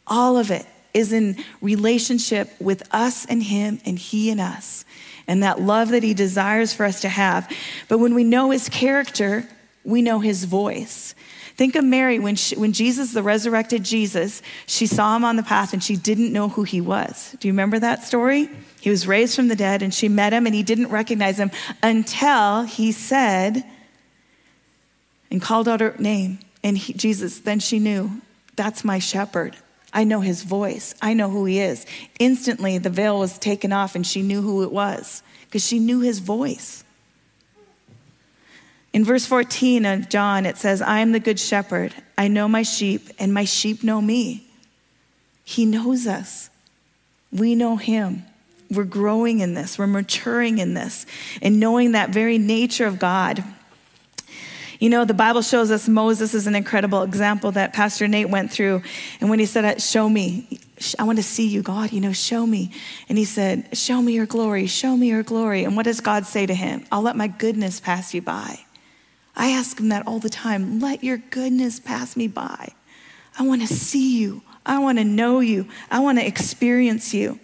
All 0.06 0.36
of 0.36 0.50
it 0.50 0.66
is 0.92 1.12
in 1.12 1.42
relationship 1.62 2.50
with 2.60 2.82
us 2.94 3.24
and 3.24 3.42
him, 3.42 3.80
and 3.86 3.98
he 3.98 4.30
and 4.30 4.40
us, 4.40 4.84
and 5.26 5.42
that 5.42 5.60
love 5.60 5.88
that 5.88 6.02
he 6.02 6.12
desires 6.12 6.74
for 6.74 6.84
us 6.84 7.00
to 7.00 7.08
have. 7.08 7.50
But 7.88 7.98
when 7.98 8.14
we 8.14 8.24
know 8.24 8.50
his 8.50 8.68
character, 8.68 9.48
we 9.82 10.02
know 10.02 10.20
his 10.20 10.44
voice. 10.44 11.14
Think 11.56 11.74
of 11.74 11.84
Mary 11.84 12.18
when, 12.18 12.36
she, 12.36 12.54
when 12.54 12.72
Jesus, 12.72 13.12
the 13.12 13.22
resurrected 13.22 13.82
Jesus, 13.82 14.42
she 14.66 14.86
saw 14.86 15.16
him 15.16 15.24
on 15.24 15.36
the 15.36 15.42
path 15.42 15.72
and 15.72 15.82
she 15.82 15.96
didn't 15.96 16.32
know 16.32 16.50
who 16.50 16.64
he 16.64 16.82
was. 16.82 17.34
Do 17.40 17.48
you 17.48 17.52
remember 17.52 17.78
that 17.78 18.04
story? 18.04 18.50
He 18.80 18.90
was 18.90 19.06
raised 19.06 19.34
from 19.34 19.48
the 19.48 19.56
dead 19.56 19.82
and 19.82 19.92
she 19.92 20.08
met 20.08 20.34
him 20.34 20.44
and 20.44 20.54
he 20.54 20.62
didn't 20.62 20.88
recognize 20.88 21.38
him 21.38 21.50
until 21.82 22.64
he 22.64 22.92
said 22.92 23.64
and 25.30 25.40
called 25.40 25.66
out 25.66 25.80
her 25.80 25.94
name. 25.98 26.40
And 26.62 26.76
he, 26.76 26.92
Jesus, 26.92 27.40
then 27.40 27.58
she 27.58 27.78
knew, 27.78 28.20
that's 28.54 28.84
my 28.84 28.98
shepherd. 28.98 29.56
I 29.94 30.04
know 30.04 30.20
his 30.20 30.42
voice. 30.42 30.94
I 31.00 31.14
know 31.14 31.30
who 31.30 31.46
he 31.46 31.58
is. 31.58 31.86
Instantly, 32.18 32.76
the 32.76 32.90
veil 32.90 33.18
was 33.18 33.38
taken 33.38 33.72
off 33.72 33.94
and 33.94 34.06
she 34.06 34.20
knew 34.20 34.42
who 34.42 34.62
it 34.62 34.72
was 34.72 35.22
because 35.46 35.66
she 35.66 35.78
knew 35.78 36.00
his 36.00 36.18
voice. 36.18 36.84
In 38.96 39.04
verse 39.04 39.26
14 39.26 39.84
of 39.84 40.08
John, 40.08 40.46
it 40.46 40.56
says, 40.56 40.80
I 40.80 41.00
am 41.00 41.12
the 41.12 41.20
good 41.20 41.38
shepherd. 41.38 41.94
I 42.16 42.28
know 42.28 42.48
my 42.48 42.62
sheep, 42.62 43.10
and 43.18 43.30
my 43.34 43.44
sheep 43.44 43.84
know 43.84 44.00
me. 44.00 44.48
He 45.44 45.66
knows 45.66 46.06
us. 46.06 46.48
We 47.30 47.54
know 47.54 47.76
him. 47.76 48.22
We're 48.70 48.84
growing 48.84 49.40
in 49.40 49.52
this, 49.52 49.78
we're 49.78 49.86
maturing 49.86 50.56
in 50.56 50.72
this, 50.72 51.04
and 51.42 51.60
knowing 51.60 51.92
that 51.92 52.08
very 52.08 52.38
nature 52.38 52.86
of 52.86 52.98
God. 52.98 53.44
You 54.80 54.88
know, 54.88 55.04
the 55.04 55.12
Bible 55.12 55.42
shows 55.42 55.70
us 55.70 55.86
Moses 55.86 56.32
is 56.32 56.46
an 56.46 56.54
incredible 56.54 57.02
example 57.02 57.52
that 57.52 57.74
Pastor 57.74 58.08
Nate 58.08 58.30
went 58.30 58.50
through. 58.50 58.80
And 59.20 59.28
when 59.28 59.38
he 59.38 59.44
said, 59.44 59.82
Show 59.82 60.08
me, 60.08 60.58
I 60.98 61.04
want 61.04 61.18
to 61.18 61.22
see 61.22 61.46
you, 61.46 61.60
God, 61.60 61.92
you 61.92 62.00
know, 62.00 62.14
show 62.14 62.46
me. 62.46 62.72
And 63.10 63.18
he 63.18 63.26
said, 63.26 63.76
Show 63.76 64.00
me 64.00 64.14
your 64.14 64.24
glory, 64.24 64.66
show 64.66 64.96
me 64.96 65.08
your 65.08 65.22
glory. 65.22 65.64
And 65.64 65.76
what 65.76 65.84
does 65.84 66.00
God 66.00 66.24
say 66.24 66.46
to 66.46 66.54
him? 66.54 66.86
I'll 66.90 67.02
let 67.02 67.14
my 67.14 67.28
goodness 67.28 67.78
pass 67.78 68.14
you 68.14 68.22
by. 68.22 68.60
I 69.36 69.50
ask 69.50 69.78
him 69.78 69.90
that 69.90 70.06
all 70.06 70.18
the 70.18 70.30
time. 70.30 70.80
Let 70.80 71.04
your 71.04 71.18
goodness 71.18 71.78
pass 71.78 72.16
me 72.16 72.26
by. 72.26 72.72
I 73.38 73.42
want 73.42 73.60
to 73.60 73.68
see 73.68 74.18
you. 74.18 74.42
I 74.64 74.78
want 74.78 74.98
to 74.98 75.04
know 75.04 75.40
you. 75.40 75.68
I 75.90 76.00
want 76.00 76.18
to 76.18 76.26
experience 76.26 77.12
you. 77.12 77.38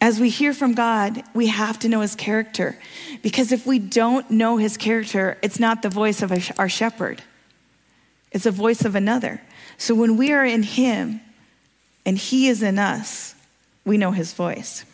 As 0.00 0.18
we 0.18 0.30
hear 0.30 0.52
from 0.52 0.72
God, 0.72 1.22
we 1.34 1.46
have 1.48 1.78
to 1.80 1.88
know 1.88 2.00
his 2.00 2.16
character. 2.16 2.78
Because 3.22 3.52
if 3.52 3.66
we 3.66 3.78
don't 3.78 4.30
know 4.30 4.56
his 4.56 4.76
character, 4.76 5.38
it's 5.42 5.60
not 5.60 5.82
the 5.82 5.90
voice 5.90 6.22
of 6.22 6.32
our 6.58 6.68
shepherd, 6.68 7.22
it's 8.32 8.44
the 8.44 8.50
voice 8.50 8.84
of 8.84 8.94
another. 8.94 9.40
So 9.78 9.94
when 9.94 10.16
we 10.16 10.32
are 10.32 10.44
in 10.44 10.62
him 10.62 11.20
and 12.04 12.18
he 12.18 12.48
is 12.48 12.62
in 12.62 12.78
us, 12.78 13.34
we 13.84 13.96
know 13.96 14.10
his 14.10 14.32
voice. 14.32 14.84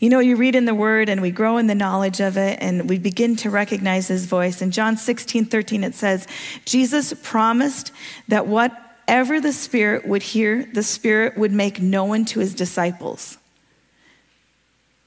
You 0.00 0.10
know, 0.10 0.18
you 0.18 0.36
read 0.36 0.54
in 0.54 0.64
the 0.64 0.74
word 0.74 1.08
and 1.08 1.22
we 1.22 1.30
grow 1.30 1.56
in 1.58 1.66
the 1.66 1.74
knowledge 1.74 2.20
of 2.20 2.36
it 2.36 2.58
and 2.60 2.88
we 2.88 2.98
begin 2.98 3.36
to 3.36 3.50
recognize 3.50 4.08
his 4.08 4.26
voice. 4.26 4.60
In 4.60 4.70
John 4.70 4.96
16, 4.96 5.46
13, 5.46 5.84
it 5.84 5.94
says, 5.94 6.26
Jesus 6.64 7.14
promised 7.22 7.92
that 8.28 8.46
whatever 8.46 9.40
the 9.40 9.52
Spirit 9.52 10.06
would 10.06 10.22
hear, 10.22 10.68
the 10.72 10.82
Spirit 10.82 11.38
would 11.38 11.52
make 11.52 11.80
known 11.80 12.24
to 12.26 12.40
his 12.40 12.54
disciples. 12.54 13.38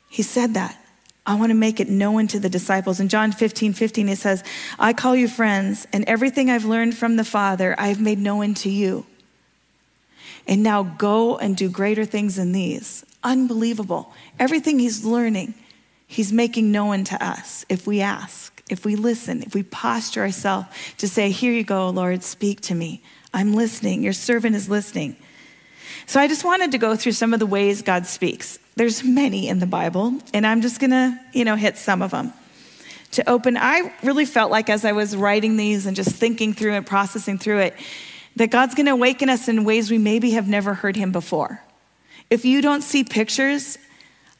He 0.10 0.24
said 0.24 0.53
that. 0.53 0.82
I 1.25 1.36
want 1.36 1.50
to 1.50 1.56
make 1.56 1.82
it 1.82 1.89
known 1.89 2.27
to 2.27 2.39
the 2.39 2.48
disciples. 2.48 3.01
In 3.01 3.10
John 3.10 3.34
15, 3.34 3.74
15, 3.74 4.08
it 4.08 4.17
says, 4.17 4.46
I 4.79 4.94
call 4.94 5.13
you 5.13 5.27
friends, 5.27 5.86
and 5.91 6.06
everything 6.06 6.50
I've 6.50 6.63
learned 6.63 6.96
from 6.96 7.17
the 7.17 7.25
Father, 7.25 7.75
I 7.77 7.88
have 7.88 8.00
made 8.00 8.17
known 8.17 8.53
to 8.56 8.70
you. 8.70 9.06
And 10.48 10.63
now 10.63 10.84
go 10.84 11.38
and 11.38 11.58
do 11.58 11.70
greater 11.70 12.06
things 12.06 12.38
than 12.38 12.53
these 12.53 13.06
unbelievable. 13.28 14.12
Everything 14.40 14.80
he's 14.80 15.04
learning, 15.06 15.54
he's 16.08 16.32
making 16.32 16.72
known 16.72 17.04
to 17.04 17.24
us 17.24 17.66
if 17.68 17.86
we 17.86 18.02
ask, 18.02 18.64
if 18.72 18.86
we 18.86 18.96
listen, 18.96 19.44
if 19.44 19.54
we 19.54 19.64
posture 19.64 20.22
ourselves 20.22 20.68
to 20.98 21.08
say, 21.08 21.30
Here 21.30 21.52
you 21.52 21.64
go, 21.64 21.90
Lord, 21.90 22.24
speak 22.24 22.62
to 22.62 22.74
me. 22.74 23.04
I'm 23.34 23.54
listening. 23.54 24.02
Your 24.02 24.14
servant 24.14 24.56
is 24.56 24.70
listening. 24.70 25.18
So 26.06 26.22
I 26.22 26.28
just 26.28 26.46
wanted 26.46 26.72
to 26.72 26.78
go 26.78 26.96
through 26.96 27.12
some 27.12 27.34
of 27.34 27.40
the 27.40 27.46
ways 27.46 27.82
God 27.82 28.08
speaks. 28.08 28.58
There's 28.78 29.04
many 29.04 29.50
in 29.50 29.60
the 29.60 29.66
Bible, 29.66 30.14
and 30.34 30.48
I'm 30.48 30.62
just 30.62 30.80
going 30.80 30.92
to, 30.92 31.20
you 31.34 31.44
know, 31.44 31.56
hit 31.56 31.78
some 31.78 32.02
of 32.02 32.12
them. 32.12 32.32
To 33.12 33.30
open, 33.30 33.58
I 33.58 33.94
really 34.04 34.26
felt 34.26 34.50
like 34.50 34.70
as 34.70 34.86
I 34.86 34.94
was 34.94 35.16
writing 35.16 35.58
these 35.58 35.86
and 35.86 35.96
just 35.96 36.12
thinking 36.12 36.54
through 36.54 36.74
and 36.74 36.86
processing 36.86 37.38
through 37.38 37.60
it, 37.60 37.76
that 38.38 38.52
God's 38.52 38.76
going 38.76 38.86
to 38.86 38.94
awaken 38.94 39.30
us 39.30 39.50
in 39.50 39.66
ways 39.66 39.92
we 39.92 39.98
maybe 39.98 40.32
have 40.32 40.48
never 40.48 40.74
heard 40.74 40.96
him 40.96 41.12
before. 41.12 41.62
If 42.30 42.44
you 42.44 42.62
don't 42.62 42.82
see 42.82 43.04
pictures, 43.06 43.78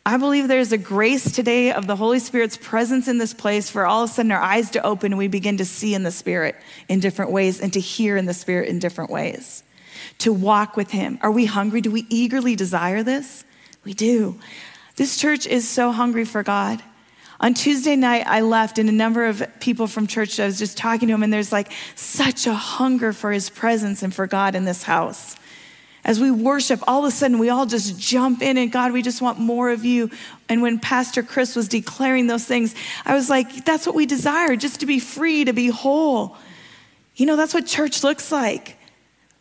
I 0.06 0.17
believe 0.17 0.48
there's 0.48 0.74
a 0.74 0.77
grace 0.77 1.32
today 1.32 1.72
of 1.72 1.88
the 1.88 1.96
Holy 1.96 2.20
Spirit's 2.20 2.58
presence 2.58 3.08
in 3.08 3.17
this 3.17 3.34
place 3.34 3.70
for 3.70 3.86
all 3.86 4.03
of 4.03 4.10
a 4.10 4.13
sudden 4.13 4.32
our 4.32 4.41
eyes 4.41 4.72
to 4.72 4.86
open 4.86 5.13
and 5.13 5.17
we 5.17 5.29
begin 5.29 5.58
to 5.58 5.65
see 5.65 5.94
in 5.94 6.03
the 6.03 6.12
Spirit 6.12 6.58
in 6.89 7.00
different 7.00 7.32
ways 7.32 7.62
and 7.62 7.72
to 7.74 7.79
hear 7.79 8.17
in 8.17 8.25
the 8.25 8.34
Spirit 8.34 8.67
in 8.67 8.79
different 8.79 9.10
ways. 9.10 9.63
To 10.20 10.34
walk 10.34 10.75
with 10.75 10.91
Him. 10.91 11.17
Are 11.22 11.32
we 11.32 11.46
hungry? 11.46 11.79
Do 11.79 11.91
we 11.91 12.06
eagerly 12.10 12.56
desire 12.56 13.03
this? 13.03 13.46
We 13.86 13.94
do. 13.94 14.38
This 14.98 15.17
church 15.17 15.48
is 15.48 15.67
so 15.67 15.91
hungry 15.91 16.25
for 16.25 16.44
God. 16.44 16.84
On 17.39 17.53
Tuesday 17.53 17.96
night, 17.96 18.25
I 18.25 18.41
left, 18.41 18.79
and 18.79 18.89
a 18.89 18.94
number 18.94 19.27
of 19.27 19.46
people 19.60 19.88
from 19.88 20.08
church, 20.08 20.39
I 20.39 20.46
was 20.46 20.58
just 20.58 20.75
talking 20.75 21.08
to 21.08 21.13
them, 21.13 21.22
and 21.22 21.32
there's 21.32 21.51
like 21.51 21.72
such 21.96 22.48
a 22.48 22.53
hunger 22.53 23.13
for 23.13 23.32
His 23.32 23.50
presence 23.50 24.01
and 24.01 24.13
for 24.13 24.25
God 24.25 24.56
in 24.56 24.65
this 24.65 24.84
house 24.84 25.36
as 26.07 26.21
we 26.21 26.31
worship, 26.31 26.81
all 26.87 27.05
of 27.05 27.05
a 27.05 27.11
sudden 27.11 27.37
we 27.37 27.49
all 27.49 27.65
just 27.65 27.99
jump 27.99 28.41
in 28.41 28.57
and 28.57 28.71
God, 28.71 28.93
we 28.93 29.01
just 29.01 29.21
want 29.21 29.39
more 29.39 29.69
of 29.69 29.83
you. 29.83 30.09
And 30.47 30.61
when 30.61 30.79
Pastor 30.79 31.21
Chris 31.21 31.53
was 31.53 31.67
declaring 31.67 32.27
those 32.27 32.45
things, 32.45 32.73
I 33.05 33.13
was 33.13 33.29
like, 33.29 33.65
that's 33.65 33.85
what 33.85 33.93
we 33.93 34.05
desire, 34.05 34.55
just 34.55 34.79
to 34.79 34.85
be 34.85 34.99
free, 34.99 35.43
to 35.43 35.51
be 35.51 35.67
whole. 35.67 36.37
You 37.17 37.25
know, 37.25 37.35
that's 37.35 37.53
what 37.53 37.67
church 37.67 38.03
looks 38.03 38.31
like. 38.31 38.77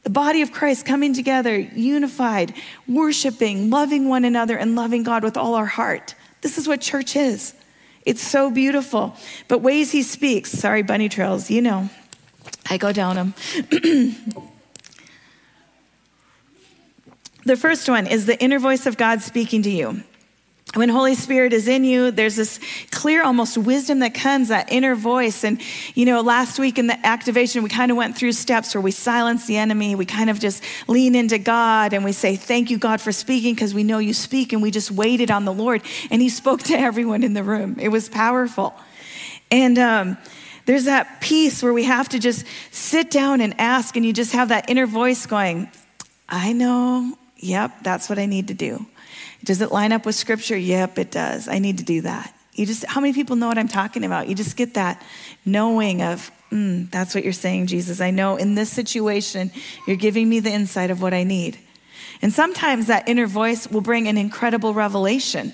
The 0.02 0.11
body 0.11 0.42
of 0.42 0.50
Christ 0.50 0.85
coming 0.85 1.14
together, 1.14 1.56
unified, 1.56 2.52
worshiping, 2.88 3.70
loving 3.70 4.08
one 4.08 4.25
another, 4.25 4.56
and 4.56 4.75
loving 4.75 5.04
God 5.04 5.23
with 5.23 5.37
all 5.37 5.54
our 5.54 5.66
heart. 5.66 6.16
This 6.40 6.58
is 6.58 6.66
what 6.66 6.80
church 6.80 7.14
is. 7.14 7.54
It's 8.04 8.23
so 8.23 8.50
beautiful. 8.50 9.16
But 9.46 9.62
ways 9.62 9.92
he 9.92 10.02
speaks, 10.02 10.50
sorry, 10.50 10.82
bunny 10.82 11.08
trails, 11.08 11.49
you 11.49 11.62
know, 11.62 11.90
I 12.68 12.76
go 12.76 12.92
down 12.92 13.16
them. 13.16 14.14
The 17.47 17.57
first 17.57 17.88
one 17.88 18.09
is 18.09 18.26
the 18.26 18.37
inner 18.43 18.59
voice 18.59 18.87
of 18.87 18.97
God 18.97 19.23
speaking 19.23 19.62
to 19.62 19.71
you. 19.71 20.03
When 20.75 20.88
Holy 20.88 21.15
Spirit 21.15 21.53
is 21.53 21.69
in 21.69 21.85
you, 21.85 22.11
there's 22.11 22.35
this 22.35 22.59
clear, 22.91 23.23
almost 23.23 23.57
wisdom 23.57 24.00
that 24.00 24.15
comes, 24.15 24.49
that 24.49 24.73
inner 24.73 24.97
voice. 24.97 25.45
And, 25.45 25.62
you 25.95 26.07
know, 26.07 26.23
last 26.23 26.59
week 26.59 26.76
in 26.76 26.88
the 26.88 27.07
activation, 27.07 27.62
we 27.62 27.69
kind 27.69 27.93
of 27.93 27.97
went 27.97 28.19
through 28.19 28.33
steps 28.33 28.75
where 28.75 28.81
we 28.81 28.91
silence 28.91 29.47
the 29.47 29.59
enemy. 29.59 29.95
We 29.95 30.07
kind 30.07 30.29
of 30.29 30.41
just 30.41 30.65
lean 30.88 31.15
into 31.15 31.38
God 31.38 31.93
and 31.93 32.05
we 32.05 32.11
say, 32.11 32.35
Thank 32.35 32.69
you, 32.69 32.79
God, 32.79 33.00
for 33.00 33.12
speaking, 33.12 33.55
because 33.55 33.73
we 33.73 33.85
know 33.85 33.99
you 33.99 34.12
speak. 34.12 34.53
And 34.53 34.61
we 34.61 34.73
just 34.73 34.91
waited 34.91 35.31
on 35.31 35.45
the 35.45 35.53
Lord. 35.53 35.83
And 36.11 36.21
He 36.21 36.29
spoke 36.29 36.65
to 36.65 36.75
everyone 36.76 37.23
in 37.23 37.33
the 37.33 37.45
room. 37.45 37.76
It 37.79 37.91
was 37.91 38.09
powerful. 38.09 38.75
And, 39.53 39.79
um, 39.79 40.19
there's 40.65 40.87
that 40.87 41.21
piece 41.21 41.62
where 41.62 41.73
we 41.73 41.85
have 41.85 42.09
to 42.09 42.19
just 42.19 42.45
sit 42.73 43.09
down 43.09 43.41
and 43.41 43.55
ask, 43.61 43.95
and 43.95 44.05
you 44.05 44.12
just 44.12 44.33
have 44.33 44.49
that 44.49 44.69
inner 44.69 44.87
voice 44.87 45.25
going, 45.25 45.71
I 46.29 46.53
know, 46.53 47.17
yep, 47.37 47.83
that's 47.83 48.09
what 48.09 48.19
I 48.19 48.26
need 48.26 48.49
to 48.49 48.55
do. 48.55 48.87
Does 49.45 49.61
it 49.61 49.71
line 49.71 49.93
up 49.93 50.07
with 50.07 50.14
scripture? 50.14 50.57
Yep, 50.57 50.99
it 50.99 51.11
does. 51.11 51.49
I 51.49 51.59
need 51.59 51.78
to 51.78 51.85
do 51.85 52.02
that. 52.02 52.35
You 52.55 52.64
just, 52.64 52.85
how 52.87 53.00
many 53.00 53.12
people 53.12 53.37
know 53.37 53.49
what 53.49 53.59
I'm 53.59 53.69
talking 53.69 54.05
about? 54.05 54.28
You 54.28 54.35
just 54.35 54.57
get 54.57 54.75
that 54.75 55.02
knowing 55.45 56.02
of, 56.02 56.31
mm, 56.50 56.90
that's 56.90 57.14
what 57.14 57.23
you're 57.23 57.33
saying, 57.35 57.66
Jesus. 57.66 58.00
I 58.00 58.11
know 58.11 58.37
in 58.37 58.55
this 58.55 58.71
situation, 58.71 59.50
you're 59.87 59.97
giving 59.97 60.28
me 60.28 60.40
the 60.40 60.50
insight 60.50 60.90
of 60.90 61.02
what 61.02 61.12
I 61.12 61.23
need. 61.23 61.59
And 62.23 62.33
sometimes 62.33 62.87
that 62.87 63.09
inner 63.09 63.26
voice 63.26 63.71
will 63.71 63.83
bring 63.83 64.09
an 64.09 64.16
incredible 64.16 64.73
revelation. 64.73 65.52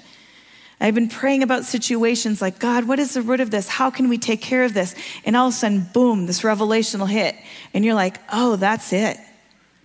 I've 0.81 0.95
been 0.95 1.09
praying 1.09 1.43
about 1.43 1.65
situations 1.65 2.41
like, 2.41 2.59
God, 2.59 2.89
what 2.89 2.99
is 2.99 3.15
the 3.15 3.23
root 3.23 3.41
of 3.41 3.51
this? 3.51 3.69
How 3.69 3.91
can 3.91 4.09
we 4.09 4.19
take 4.19 4.41
care 4.41 4.65
of 4.65 4.75
this? 4.75 4.95
And 5.25 5.37
all 5.37 5.49
of 5.49 5.55
a 5.55 5.57
sudden, 5.57 5.87
boom, 5.93 6.27
this 6.27 6.45
revelation 6.45 7.01
will 7.01 7.07
hit. 7.07 7.37
And 7.75 7.85
you're 7.85 7.95
like, 7.95 8.19
oh, 8.33 8.57
that's 8.57 8.93
it. 8.93 9.17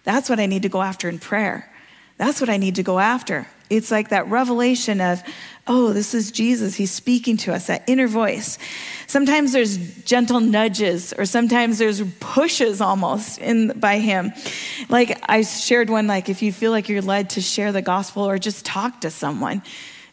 That's 0.04 0.30
what 0.30 0.40
I 0.40 0.46
need 0.46 0.64
to 0.64 0.70
go 0.70 0.82
after 0.82 1.10
in 1.10 1.20
prayer. 1.20 1.72
That's 2.18 2.42
what 2.42 2.50
I 2.50 2.58
need 2.58 2.76
to 2.76 2.84
go 2.84 3.00
after. 3.00 3.48
It's 3.70 3.92
like 3.92 4.10
that 4.10 4.28
revelation 4.28 5.02
of, 5.02 5.22
oh, 5.68 5.92
this 5.92 6.14
is 6.14 6.32
Jesus. 6.32 6.76
He's 6.76 6.92
speaking 6.92 7.38
to 7.38 7.54
us, 7.54 7.68
that 7.68 7.84
inner 7.88 8.08
voice. 8.08 8.58
Sometimes 9.08 9.52
there's 9.52 9.78
gentle 10.04 10.40
nudges, 10.40 11.14
or 11.14 11.26
sometimes 11.26 11.78
there's 11.78 12.02
pushes 12.20 12.80
almost 12.82 13.40
in 13.40 13.78
by 13.80 14.00
him. 14.00 14.32
Like 14.90 15.20
I 15.30 15.42
shared 15.42 15.90
one, 15.90 16.08
like 16.08 16.30
if 16.30 16.42
you 16.42 16.54
feel 16.54 16.72
like 16.72 16.88
you're 16.90 17.02
led 17.02 17.32
to 17.32 17.42
share 17.42 17.72
the 17.72 17.82
gospel 17.82 18.24
or 18.24 18.38
just 18.38 18.66
talk 18.66 19.02
to 19.02 19.12
someone 19.12 19.62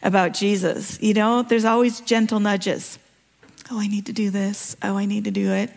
about 0.03 0.33
Jesus, 0.33 1.01
you 1.01 1.13
know, 1.13 1.41
there's 1.41 1.65
always 1.65 2.01
gentle 2.01 2.39
nudges. 2.39 2.99
Oh, 3.71 3.79
I 3.79 3.87
need 3.87 4.05
to 4.07 4.13
do 4.13 4.29
this. 4.29 4.75
Oh, 4.83 4.97
I 4.97 5.05
need 5.05 5.23
to 5.23 5.31
do 5.31 5.51
it. 5.51 5.71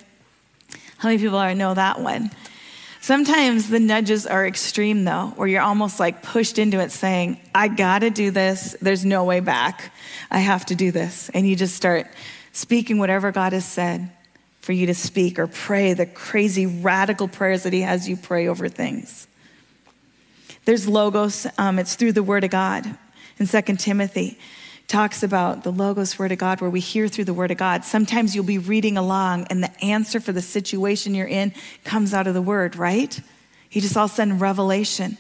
How 0.99 1.09
many 1.09 1.19
people 1.19 1.39
are 1.39 1.55
know 1.55 1.75
that 1.75 2.01
one? 2.01 2.33
Sometimes 3.09 3.71
the 3.71 3.81
nudges 3.81 4.27
are 4.27 4.47
extreme, 4.47 5.05
though, 5.05 5.33
where 5.37 5.49
you're 5.49 5.63
almost 5.63 5.99
like 5.99 6.23
pushed 6.23 6.59
into 6.59 6.79
it 6.79 6.93
saying, 6.93 7.41
I 7.55 7.69
gotta 7.69 8.11
do 8.11 8.31
this. 8.31 8.77
There's 8.83 9.03
no 9.03 9.25
way 9.25 9.41
back. 9.41 9.95
I 10.31 10.41
have 10.41 10.67
to 10.67 10.75
do 10.75 10.93
this. 10.93 11.31
And 11.33 11.49
you 11.49 11.57
just 11.57 11.75
start 11.75 12.07
speaking 12.53 12.99
whatever 12.99 13.33
God 13.33 13.55
has 13.55 13.65
said 13.65 14.11
for 14.61 14.73
you 14.73 14.89
to 14.89 14.95
speak 14.95 15.39
or 15.39 15.47
pray 15.47 15.95
the 15.95 16.05
crazy 16.05 16.67
radical 16.67 17.29
prayers 17.29 17.63
that 17.63 17.73
He 17.73 17.81
has 17.81 18.07
you 18.07 18.15
pray 18.15 18.47
over 18.47 18.69
things. 18.69 19.27
There's 20.67 20.87
logos, 20.87 21.47
um, 21.57 21.79
it's 21.79 21.95
through 21.95 22.13
the 22.13 22.23
Word 22.23 22.45
of 22.45 22.51
God. 22.51 22.85
In 23.39 23.47
2 23.47 23.63
Timothy, 23.77 24.39
talks 24.89 25.23
about 25.23 25.65
the 25.65 25.71
Logos 25.71 26.19
Word 26.19 26.33
of 26.33 26.39
God, 26.39 26.63
where 26.63 26.71
we 26.71 26.81
hear 26.81 27.09
through 27.09 27.25
the 27.25 27.35
Word 27.35 27.51
of 27.51 27.59
God. 27.59 27.85
Sometimes 27.85 28.35
you'll 28.35 28.45
be 28.45 28.57
reading 28.57 28.97
along, 28.97 29.47
and 29.51 29.63
the 29.63 29.85
answer 29.85 30.19
for 30.19 30.33
the 30.33 30.41
situation 30.41 31.15
you're 31.15 31.27
in 31.27 31.53
comes 31.85 32.15
out 32.15 32.27
of 32.27 32.33
the 32.33 32.43
Word, 32.43 32.75
right? 32.75 33.21
He 33.69 33.81
just 33.81 33.99
all 33.99 34.07
of 34.07 34.13
a 34.13 34.15
sudden 34.15 34.39
revelation. 34.39 35.19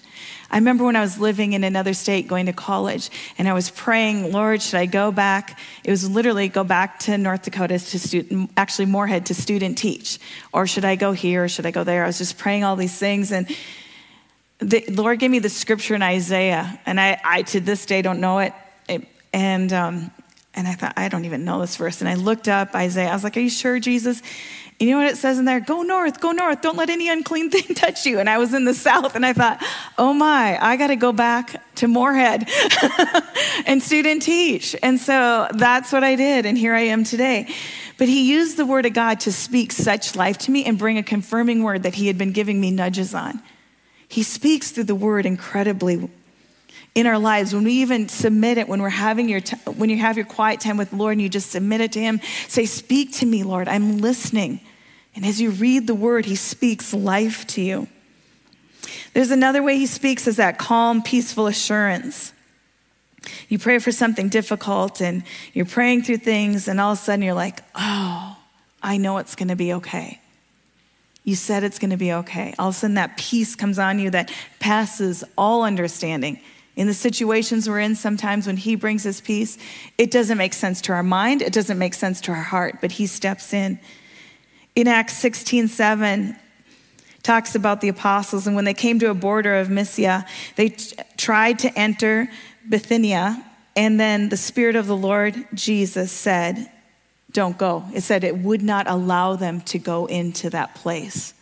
I 0.50 0.56
remember 0.56 0.84
when 0.84 0.96
I 0.96 1.02
was 1.02 1.20
living 1.20 1.52
in 1.52 1.64
another 1.64 1.92
state 1.92 2.26
going 2.26 2.46
to 2.46 2.54
college, 2.54 3.10
and 3.36 3.46
I 3.46 3.52
was 3.52 3.68
praying, 3.68 4.32
Lord, 4.32 4.62
should 4.62 4.80
I 4.80 4.86
go 4.86 5.12
back? 5.12 5.60
It 5.84 5.90
was 5.90 6.08
literally 6.08 6.48
go 6.48 6.64
back 6.64 7.00
to 7.00 7.18
North 7.18 7.42
Dakota 7.42 7.78
to 7.78 7.98
student, 7.98 8.50
actually 8.56 8.86
Moorhead 8.86 9.26
to 9.26 9.34
student 9.34 9.76
teach, 9.76 10.18
or 10.50 10.66
should 10.66 10.86
I 10.86 10.96
go 10.96 11.12
here, 11.12 11.44
or 11.44 11.48
should 11.48 11.66
I 11.66 11.72
go 11.72 11.84
there? 11.84 12.04
I 12.04 12.06
was 12.06 12.16
just 12.16 12.38
praying 12.38 12.64
all 12.64 12.76
these 12.76 12.98
things, 12.98 13.32
and 13.32 13.54
the 14.60 14.82
Lord 14.88 15.18
gave 15.18 15.30
me 15.30 15.40
the 15.40 15.50
scripture 15.50 15.94
in 15.94 16.02
Isaiah, 16.02 16.80
and 16.86 16.98
I, 16.98 17.20
I 17.22 17.42
to 17.42 17.60
this 17.60 17.84
day 17.84 18.00
don't 18.00 18.20
know 18.20 18.38
it. 18.38 18.54
And, 19.32 19.72
um, 19.72 20.10
and 20.54 20.66
I 20.66 20.72
thought, 20.72 20.94
I 20.96 21.08
don't 21.08 21.24
even 21.24 21.44
know 21.44 21.60
this 21.60 21.76
verse. 21.76 22.00
And 22.00 22.08
I 22.08 22.14
looked 22.14 22.48
up 22.48 22.74
Isaiah. 22.74 23.10
I 23.10 23.12
was 23.12 23.24
like, 23.24 23.36
Are 23.36 23.40
you 23.40 23.50
sure, 23.50 23.78
Jesus? 23.78 24.22
You 24.80 24.92
know 24.92 24.98
what 24.98 25.08
it 25.08 25.16
says 25.16 25.40
in 25.40 25.44
there? 25.44 25.58
Go 25.58 25.82
north, 25.82 26.20
go 26.20 26.30
north. 26.30 26.62
Don't 26.62 26.76
let 26.76 26.88
any 26.88 27.08
unclean 27.08 27.50
thing 27.52 27.74
touch 27.74 28.06
you. 28.06 28.20
And 28.20 28.30
I 28.30 28.38
was 28.38 28.54
in 28.54 28.64
the 28.64 28.74
south 28.74 29.16
and 29.16 29.26
I 29.26 29.32
thought, 29.32 29.62
oh 29.96 30.12
my, 30.12 30.56
I 30.60 30.76
got 30.76 30.88
to 30.88 30.96
go 30.96 31.12
back 31.12 31.60
to 31.76 31.88
Moorhead 31.88 32.48
and 33.66 33.82
student 33.82 34.22
teach. 34.22 34.76
And 34.82 35.00
so 35.00 35.48
that's 35.52 35.92
what 35.92 36.04
I 36.04 36.14
did. 36.14 36.46
And 36.46 36.56
here 36.56 36.74
I 36.74 36.82
am 36.82 37.02
today. 37.02 37.52
But 37.96 38.08
he 38.08 38.30
used 38.30 38.56
the 38.56 38.66
word 38.66 38.86
of 38.86 38.92
God 38.92 39.20
to 39.20 39.32
speak 39.32 39.72
such 39.72 40.14
life 40.14 40.38
to 40.38 40.52
me 40.52 40.64
and 40.64 40.78
bring 40.78 40.98
a 40.98 41.02
confirming 41.02 41.64
word 41.64 41.82
that 41.82 41.96
he 41.96 42.06
had 42.06 42.16
been 42.16 42.30
giving 42.30 42.60
me 42.60 42.70
nudges 42.70 43.14
on. 43.14 43.42
He 44.06 44.22
speaks 44.22 44.70
through 44.70 44.84
the 44.84 44.94
word 44.94 45.26
incredibly 45.26 46.08
in 46.98 47.06
our 47.06 47.18
lives 47.18 47.54
when 47.54 47.62
we 47.62 47.74
even 47.74 48.08
submit 48.08 48.58
it 48.58 48.68
when 48.68 48.82
we're 48.82 48.88
having 48.88 49.28
your 49.28 49.40
t- 49.40 49.56
when 49.76 49.88
you 49.88 49.98
have 49.98 50.16
your 50.16 50.26
quiet 50.26 50.60
time 50.60 50.76
with 50.76 50.90
the 50.90 50.96
lord 50.96 51.12
and 51.12 51.22
you 51.22 51.28
just 51.28 51.52
submit 51.52 51.80
it 51.80 51.92
to 51.92 52.00
him 52.00 52.20
say 52.48 52.66
speak 52.66 53.12
to 53.12 53.24
me 53.24 53.44
lord. 53.44 53.68
I'm 53.68 53.98
listening. 53.98 54.60
And 55.14 55.24
as 55.24 55.40
you 55.40 55.50
read 55.50 55.86
the 55.86 55.94
word 55.94 56.26
he 56.26 56.34
speaks 56.34 56.92
life 56.92 57.46
to 57.48 57.60
you. 57.60 57.86
There's 59.14 59.30
another 59.30 59.62
way 59.62 59.78
he 59.78 59.86
speaks 59.86 60.26
is 60.26 60.36
that 60.36 60.58
calm 60.58 61.02
peaceful 61.02 61.46
assurance. 61.46 62.32
You 63.48 63.58
pray 63.58 63.78
for 63.78 63.92
something 63.92 64.28
difficult 64.28 65.00
and 65.00 65.22
you're 65.52 65.66
praying 65.66 66.02
through 66.02 66.18
things 66.18 66.66
and 66.66 66.80
all 66.80 66.92
of 66.92 66.98
a 66.98 67.00
sudden 67.00 67.22
you're 67.22 67.34
like 67.34 67.60
oh 67.76 68.36
i 68.82 68.96
know 68.96 69.18
it's 69.18 69.36
going 69.36 69.48
to 69.48 69.56
be 69.56 69.74
okay. 69.74 70.20
You 71.22 71.36
said 71.36 71.62
it's 71.62 71.78
going 71.78 71.90
to 71.90 71.96
be 71.96 72.12
okay. 72.12 72.54
All 72.58 72.70
of 72.70 72.74
a 72.74 72.78
sudden, 72.78 72.94
that 72.94 73.18
peace 73.18 73.54
comes 73.54 73.78
on 73.78 73.98
you 73.98 74.08
that 74.10 74.32
passes 74.60 75.24
all 75.36 75.62
understanding 75.62 76.40
in 76.78 76.86
the 76.86 76.94
situations 76.94 77.68
we're 77.68 77.80
in, 77.80 77.96
sometimes 77.96 78.46
when 78.46 78.56
He 78.56 78.76
brings 78.76 79.02
His 79.02 79.20
peace, 79.20 79.58
it 79.98 80.12
doesn't 80.12 80.38
make 80.38 80.54
sense 80.54 80.80
to 80.82 80.92
our 80.92 81.02
mind, 81.02 81.42
it 81.42 81.52
doesn't 81.52 81.76
make 81.76 81.92
sense 81.92 82.20
to 82.22 82.30
our 82.30 82.42
heart, 82.42 82.76
but 82.80 82.92
He 82.92 83.08
steps 83.08 83.52
in. 83.52 83.80
In 84.76 84.86
Acts 84.86 85.14
16 85.14 85.66
7, 85.66 86.36
talks 87.24 87.56
about 87.56 87.80
the 87.80 87.88
apostles, 87.88 88.46
and 88.46 88.54
when 88.54 88.64
they 88.64 88.74
came 88.74 89.00
to 89.00 89.10
a 89.10 89.14
border 89.14 89.56
of 89.56 89.68
Mysia, 89.68 90.24
they 90.54 90.68
t- 90.68 90.96
tried 91.16 91.58
to 91.58 91.76
enter 91.76 92.30
Bithynia, 92.68 93.44
and 93.74 93.98
then 93.98 94.28
the 94.28 94.36
Spirit 94.36 94.76
of 94.76 94.86
the 94.86 94.96
Lord 94.96 95.48
Jesus 95.52 96.12
said, 96.12 96.70
Don't 97.32 97.58
go. 97.58 97.86
It 97.92 98.02
said 98.02 98.22
it 98.22 98.38
would 98.38 98.62
not 98.62 98.88
allow 98.88 99.34
them 99.34 99.62
to 99.62 99.80
go 99.80 100.06
into 100.06 100.48
that 100.50 100.76
place. 100.76 101.34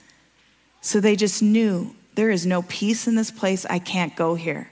So 0.81 0.99
they 0.99 1.15
just 1.15 1.43
knew 1.43 1.95
there 2.15 2.31
is 2.31 2.47
no 2.47 2.63
peace 2.63 3.07
in 3.07 3.17
this 3.17 3.31
place. 3.31 3.67
I 3.67 3.79
can't 3.79 4.17
go 4.17 4.35
here. 4.35 4.71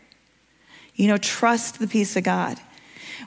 You 0.94 1.08
know, 1.08 1.16
trust 1.16 1.78
the 1.78 1.88
peace 1.88 2.16
of 2.16 2.24
God. 2.24 2.58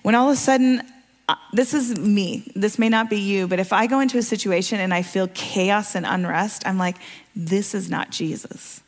When 0.04 0.16
all 0.16 0.30
of 0.30 0.34
a 0.34 0.38
sudden, 0.38 0.82
uh, 1.28 1.36
this 1.52 1.74
is 1.74 1.98
me, 1.98 2.50
this 2.56 2.80
may 2.80 2.90
not 2.90 3.10
be 3.10 3.18
you, 3.18 3.48
but 3.48 3.60
if 3.60 3.74
I 3.74 3.88
go 3.88 4.00
into 4.00 4.18
a 4.18 4.24
situation 4.24 4.80
and 4.80 4.94
I 4.94 5.02
feel 5.02 5.28
chaos 5.34 5.96
and 5.96 6.06
unrest, 6.06 6.66
I'm 6.66 6.78
like, 6.78 6.96
this 7.36 7.76
is 7.76 7.90
not 7.90 8.12
Jesus. 8.12 8.82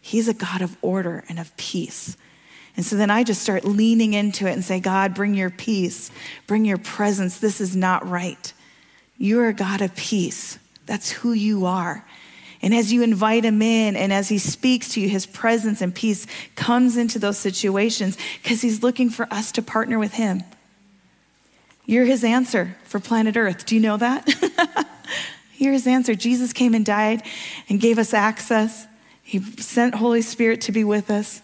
He's 0.00 0.28
a 0.28 0.34
God 0.34 0.62
of 0.62 0.76
order 0.82 1.24
and 1.28 1.38
of 1.38 1.54
peace. 1.56 2.16
And 2.76 2.84
so 2.84 2.96
then 2.96 3.10
I 3.10 3.22
just 3.22 3.42
start 3.42 3.64
leaning 3.64 4.14
into 4.14 4.46
it 4.46 4.52
and 4.52 4.64
say, 4.64 4.80
God, 4.80 5.14
bring 5.14 5.34
your 5.34 5.50
peace, 5.50 6.10
bring 6.46 6.64
your 6.64 6.78
presence. 6.78 7.38
This 7.38 7.60
is 7.60 7.76
not 7.76 8.08
right. 8.08 8.52
You're 9.16 9.48
a 9.48 9.54
God 9.54 9.80
of 9.80 9.94
peace. 9.94 10.58
That's 10.86 11.10
who 11.10 11.32
you 11.32 11.66
are. 11.66 12.04
And 12.64 12.74
as 12.74 12.90
you 12.90 13.02
invite 13.02 13.44
him 13.44 13.60
in 13.60 13.94
and 13.94 14.10
as 14.10 14.30
he 14.30 14.38
speaks 14.38 14.94
to 14.94 15.00
you, 15.00 15.06
his 15.06 15.26
presence 15.26 15.82
and 15.82 15.94
peace 15.94 16.26
comes 16.56 16.96
into 16.96 17.18
those 17.18 17.36
situations 17.36 18.16
because 18.42 18.62
he's 18.62 18.82
looking 18.82 19.10
for 19.10 19.28
us 19.30 19.52
to 19.52 19.62
partner 19.62 19.98
with 19.98 20.14
him. 20.14 20.42
You're 21.84 22.06
his 22.06 22.24
answer 22.24 22.74
for 22.84 23.00
planet 23.00 23.36
Earth. 23.36 23.66
Do 23.66 23.74
you 23.74 23.82
know 23.82 23.98
that? 23.98 24.88
You're 25.58 25.74
his 25.74 25.86
answer. 25.86 26.14
Jesus 26.14 26.54
came 26.54 26.72
and 26.72 26.86
died 26.86 27.22
and 27.68 27.78
gave 27.78 27.98
us 27.98 28.14
access. 28.14 28.86
He 29.22 29.40
sent 29.40 29.96
Holy 29.96 30.22
Spirit 30.22 30.62
to 30.62 30.72
be 30.72 30.84
with 30.84 31.10
us. 31.10 31.42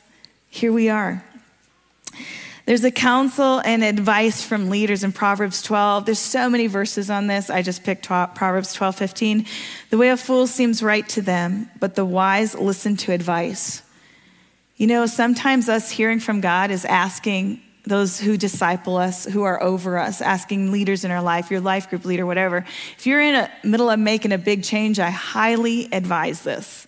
Here 0.49 0.73
we 0.73 0.89
are. 0.89 1.23
There's 2.71 2.85
a 2.85 2.93
counsel 2.93 3.61
and 3.65 3.83
advice 3.83 4.45
from 4.45 4.71
leaders 4.71 5.03
in 5.03 5.11
Proverbs 5.11 5.61
12. 5.61 6.05
There's 6.05 6.21
so 6.21 6.49
many 6.49 6.69
verses 6.69 7.11
on 7.11 7.27
this. 7.27 7.51
I 7.51 7.63
just 7.63 7.83
picked 7.83 8.07
Proverbs 8.07 8.73
12, 8.75 8.95
15. 8.95 9.47
The 9.91 9.99
way 9.99 10.11
of 10.11 10.21
fools 10.21 10.53
seems 10.53 10.81
right 10.81 11.09
to 11.09 11.21
them, 11.21 11.69
but 11.81 11.97
the 11.97 12.05
wise 12.05 12.55
listen 12.55 12.97
to 12.99 13.11
advice. 13.11 13.83
You 14.77 14.87
know, 14.87 15.07
sometimes 15.07 15.69
us 15.69 15.91
hearing 15.91 16.21
from 16.21 16.41
God 16.41 16.71
is 16.71 16.85
asking 16.85 17.61
those 17.87 18.21
who 18.21 18.37
disciple 18.37 18.99
us, 18.99 19.25
who 19.25 19.43
are 19.43 19.61
over 19.61 19.99
us, 19.99 20.21
asking 20.21 20.71
leaders 20.71 21.05
in 21.05 21.11
our 21.11 21.23
life, 21.23 21.51
your 21.51 21.61
life 21.61 21.91
group 21.91 22.05
leader, 22.05 22.25
whatever. 22.25 22.65
If 22.97 23.05
you're 23.05 23.21
in 23.21 23.35
the 23.35 23.69
middle 23.69 23.91
of 23.91 23.99
making 23.99 24.31
a 24.31 24.39
big 24.39 24.63
change, 24.63 25.01
I 25.01 25.11
highly 25.11 25.89
advise 25.93 26.43
this. 26.43 26.87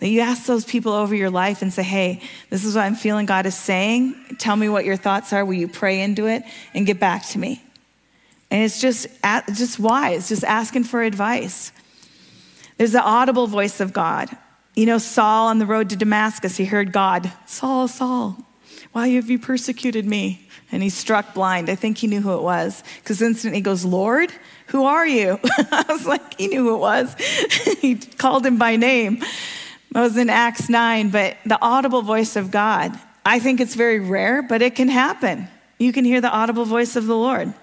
That 0.00 0.08
you 0.08 0.20
ask 0.20 0.46
those 0.46 0.64
people 0.64 0.92
over 0.92 1.14
your 1.14 1.30
life 1.30 1.62
and 1.62 1.72
say, 1.72 1.82
hey, 1.82 2.20
this 2.50 2.64
is 2.64 2.74
what 2.74 2.82
I'm 2.82 2.94
feeling 2.94 3.24
God 3.24 3.46
is 3.46 3.56
saying. 3.56 4.14
Tell 4.38 4.54
me 4.54 4.68
what 4.68 4.84
your 4.84 4.96
thoughts 4.96 5.32
are. 5.32 5.44
Will 5.44 5.54
you 5.54 5.68
pray 5.68 6.02
into 6.02 6.26
it 6.26 6.42
and 6.74 6.86
get 6.86 7.00
back 7.00 7.24
to 7.28 7.38
me? 7.38 7.62
And 8.50 8.62
it's 8.62 8.80
just, 8.80 9.08
just 9.54 9.78
wise, 9.80 10.28
just 10.28 10.44
asking 10.44 10.84
for 10.84 11.02
advice. 11.02 11.72
There's 12.76 12.92
the 12.92 13.02
audible 13.02 13.46
voice 13.46 13.80
of 13.80 13.92
God. 13.92 14.28
You 14.74 14.86
know, 14.86 14.98
Saul 14.98 15.48
on 15.48 15.58
the 15.58 15.66
road 15.66 15.90
to 15.90 15.96
Damascus, 15.96 16.56
he 16.58 16.66
heard 16.66 16.92
God, 16.92 17.32
Saul, 17.46 17.88
Saul, 17.88 18.36
why 18.92 19.08
have 19.08 19.30
you 19.30 19.38
persecuted 19.38 20.04
me? 20.04 20.46
And 20.70 20.82
he 20.82 20.90
struck 20.90 21.32
blind. 21.32 21.70
I 21.70 21.74
think 21.74 21.98
he 21.98 22.06
knew 22.06 22.20
who 22.20 22.34
it 22.34 22.42
was 22.42 22.82
because 22.96 23.22
instantly 23.22 23.58
he 23.58 23.62
goes, 23.62 23.84
Lord, 23.84 24.32
who 24.68 24.84
are 24.84 25.06
you? 25.06 25.38
I 25.44 25.84
was 25.88 26.06
like, 26.06 26.38
he 26.38 26.48
knew 26.48 26.64
who 26.64 26.74
it 26.74 26.78
was. 26.78 27.14
he 27.80 27.96
called 27.96 28.44
him 28.44 28.58
by 28.58 28.76
name. 28.76 29.22
That 29.96 30.02
was 30.02 30.18
in 30.18 30.28
Acts 30.28 30.68
9, 30.68 31.08
but 31.08 31.38
the 31.46 31.58
audible 31.58 32.02
voice 32.02 32.36
of 32.36 32.50
God, 32.50 33.00
I 33.24 33.38
think 33.38 33.62
it's 33.62 33.74
very 33.74 33.98
rare, 33.98 34.42
but 34.42 34.60
it 34.60 34.74
can 34.74 34.88
happen. 34.88 35.48
You 35.78 35.90
can 35.90 36.04
hear 36.04 36.20
the 36.20 36.28
audible 36.28 36.66
voice 36.66 36.96
of 36.96 37.06
the 37.06 37.16
Lord. 37.16 37.54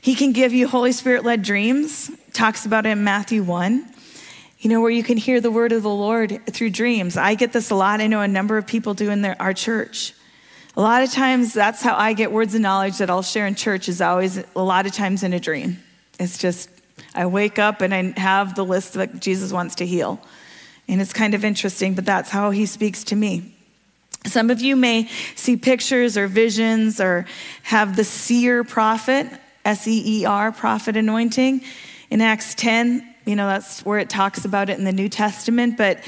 He 0.00 0.16
can 0.16 0.32
give 0.32 0.52
you 0.52 0.66
Holy 0.66 0.90
Spirit 0.90 1.24
led 1.24 1.42
dreams, 1.42 2.10
talks 2.32 2.66
about 2.66 2.86
it 2.86 2.88
in 2.88 3.04
Matthew 3.04 3.44
1. 3.44 3.88
You 4.58 4.70
know, 4.70 4.80
where 4.80 4.90
you 4.90 5.04
can 5.04 5.16
hear 5.16 5.40
the 5.40 5.52
word 5.52 5.70
of 5.70 5.84
the 5.84 5.88
Lord 5.88 6.44
through 6.46 6.70
dreams. 6.70 7.16
I 7.16 7.36
get 7.36 7.52
this 7.52 7.70
a 7.70 7.76
lot. 7.76 8.00
I 8.00 8.08
know 8.08 8.20
a 8.20 8.26
number 8.26 8.58
of 8.58 8.66
people 8.66 8.92
do 8.92 9.10
in 9.10 9.22
their, 9.22 9.40
our 9.40 9.54
church. 9.54 10.12
A 10.76 10.80
lot 10.80 11.04
of 11.04 11.12
times, 11.12 11.54
that's 11.54 11.82
how 11.82 11.94
I 11.94 12.14
get 12.14 12.32
words 12.32 12.52
of 12.56 12.62
knowledge 12.62 12.98
that 12.98 13.10
I'll 13.10 13.22
share 13.22 13.46
in 13.46 13.54
church, 13.54 13.88
is 13.88 14.00
always 14.00 14.42
a 14.56 14.62
lot 14.64 14.86
of 14.86 14.92
times 14.92 15.22
in 15.22 15.34
a 15.34 15.38
dream. 15.38 15.78
It's 16.18 16.36
just, 16.36 16.68
I 17.14 17.26
wake 17.26 17.60
up 17.60 17.80
and 17.80 17.94
I 17.94 18.18
have 18.18 18.56
the 18.56 18.64
list 18.64 18.94
that 18.94 19.20
Jesus 19.20 19.52
wants 19.52 19.76
to 19.76 19.86
heal. 19.86 20.20
And 20.90 21.00
it's 21.00 21.12
kind 21.12 21.34
of 21.34 21.44
interesting, 21.44 21.94
but 21.94 22.04
that's 22.04 22.30
how 22.30 22.50
he 22.50 22.66
speaks 22.66 23.04
to 23.04 23.16
me. 23.16 23.54
Some 24.26 24.50
of 24.50 24.60
you 24.60 24.74
may 24.74 25.08
see 25.36 25.56
pictures 25.56 26.18
or 26.18 26.26
visions 26.26 27.00
or 27.00 27.26
have 27.62 27.94
the 27.94 28.02
seer 28.02 28.64
prophet, 28.64 29.28
S 29.64 29.86
E 29.86 30.20
E 30.20 30.24
R, 30.24 30.50
prophet 30.50 30.96
anointing. 30.96 31.62
In 32.10 32.20
Acts 32.20 32.56
10, 32.56 33.14
you 33.24 33.36
know, 33.36 33.46
that's 33.46 33.84
where 33.84 34.00
it 34.00 34.10
talks 34.10 34.44
about 34.44 34.68
it 34.68 34.78
in 34.78 34.84
the 34.84 34.92
New 34.92 35.08
Testament. 35.08 35.76
But 35.76 36.00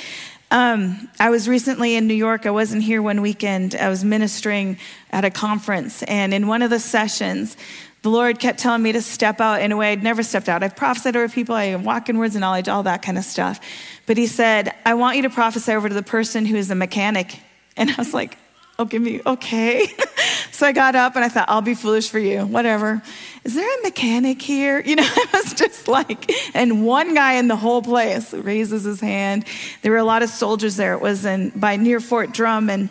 um, 0.51 1.09
I 1.21 1.31
was 1.31 1.49
recently 1.49 1.95
in 1.95 2.09
New 2.09 2.15
York. 2.15 2.45
I 2.45 2.51
wasn't 2.51 2.83
here 2.83 3.01
one 3.01 3.23
weekend. 3.23 3.77
I 3.77 3.89
was 3.89 4.05
ministering 4.05 4.79
at 5.11 5.25
a 5.25 5.31
conference. 5.31 6.03
And 6.03 6.35
in 6.35 6.49
one 6.49 6.61
of 6.61 6.71
the 6.71 6.81
sessions, 6.81 7.57
the 8.03 8.11
Lord 8.11 8.41
kept 8.41 8.59
telling 8.59 8.83
me 8.83 8.93
to 8.93 9.01
step 9.01 9.41
out 9.41 9.63
in 9.63 9.71
a 9.71 9.77
way 9.77 9.93
I'd 9.93 10.03
never 10.03 10.25
stepped 10.25 10.49
out. 10.49 10.63
I've 10.63 10.77
prophesied 10.77 11.17
over 11.17 11.33
people, 11.33 11.55
I 11.55 11.77
walk 11.77 12.09
in 12.09 12.19
words 12.19 12.35
of 12.35 12.41
knowledge, 12.41 12.69
all 12.69 12.83
that 12.83 13.03
kind 13.03 13.17
of 13.17 13.25
stuff. 13.25 13.61
But 14.07 14.17
he 14.17 14.27
said, 14.27 14.75
I 14.85 14.95
want 14.95 15.17
you 15.17 15.23
to 15.23 15.31
prophesy 15.31 15.73
over 15.73 15.89
to 15.89 15.95
the 15.95 16.03
person 16.03 16.45
who 16.45 16.57
is 16.57 16.71
a 16.71 16.75
mechanic. 16.75 17.39
And 17.77 17.91
I 17.91 17.95
was 17.97 18.13
like, 18.13 18.37
oh, 18.79 18.85
give 18.85 19.01
me, 19.01 19.21
okay. 19.25 19.87
so 20.51 20.67
I 20.67 20.73
got 20.73 20.97
up 20.97 21.15
and 21.15 21.25
I 21.25 21.29
thought, 21.29 21.49
I'll 21.49 21.63
be 21.63 21.75
foolish 21.75 22.11
for 22.11 22.19
you, 22.19 22.45
whatever. 22.45 23.01
Is 23.45 23.55
there 23.55 23.79
a 23.79 23.83
mechanic 23.83 24.43
here? 24.43 24.83
You 24.93 24.97
know, 24.97 25.07
I 25.07 25.27
was 25.33 25.55
just 25.55 25.87
like, 25.87 26.31
and 26.55 26.85
one 26.85 27.15
guy 27.15 27.35
in 27.35 27.47
the 27.47 27.57
whole 27.57 27.83
place 27.83 28.35
raises 28.35 28.83
his 28.83 29.01
hand. 29.01 29.45
There 29.83 29.93
were 29.93 29.99
a 29.99 30.05
lot 30.05 30.23
of 30.23 30.29
soldiers 30.29 30.77
there. 30.77 30.93
It 30.95 31.01
was 31.01 31.25
in, 31.25 31.51
by 31.51 31.77
near 31.77 32.01
Fort 32.01 32.33
Drum, 32.33 32.69
and 32.69 32.89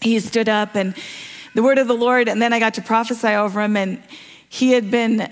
he 0.00 0.20
stood 0.20 0.48
up 0.48 0.76
and 0.76 0.94
the 1.54 1.62
word 1.62 1.78
of 1.78 1.88
the 1.88 1.94
Lord, 1.94 2.28
and 2.28 2.40
then 2.40 2.52
I 2.52 2.58
got 2.58 2.74
to 2.74 2.82
prophesy 2.82 3.28
over 3.28 3.60
him, 3.60 3.76
and 3.76 4.02
he 4.56 4.72
had 4.72 4.90
been 4.90 5.28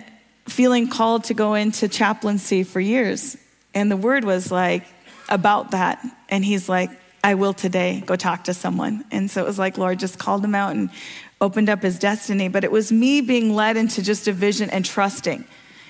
feeling 0.47 0.87
called 0.87 1.25
to 1.25 1.33
go 1.33 1.55
into 1.55 1.89
chaplaincy 1.89 2.63
for 2.63 2.79
years. 2.79 3.39
And 3.73 3.91
the 3.91 3.97
word 3.97 4.23
was 4.23 4.53
like 4.53 4.85
about 5.31 5.71
that. 5.71 6.05
And 6.29 6.45
he's 6.45 6.69
like, 6.69 6.91
I 7.23 7.33
will 7.33 7.55
today 7.55 8.03
go 8.05 8.17
talk 8.17 8.45
to 8.45 8.53
someone. 8.53 9.03
And 9.11 9.31
so 9.31 9.41
it 9.41 9.47
was 9.47 9.59
like, 9.59 9.79
Lord 9.79 9.99
just 9.99 10.19
called 10.19 10.45
him 10.45 10.55
out 10.55 10.77
and 10.77 10.91
opened 11.41 11.71
up 11.71 11.83
his 11.83 11.99
destiny. 11.99 12.49
But 12.49 12.65
it 12.65 12.71
was 12.71 12.93
me 12.93 13.23
being 13.23 13.55
led 13.55 13.79
into 13.79 14.03
just 14.03 14.29
a 14.29 14.33
vision 14.33 14.69
and 14.69 14.85
trusting. 14.85 15.47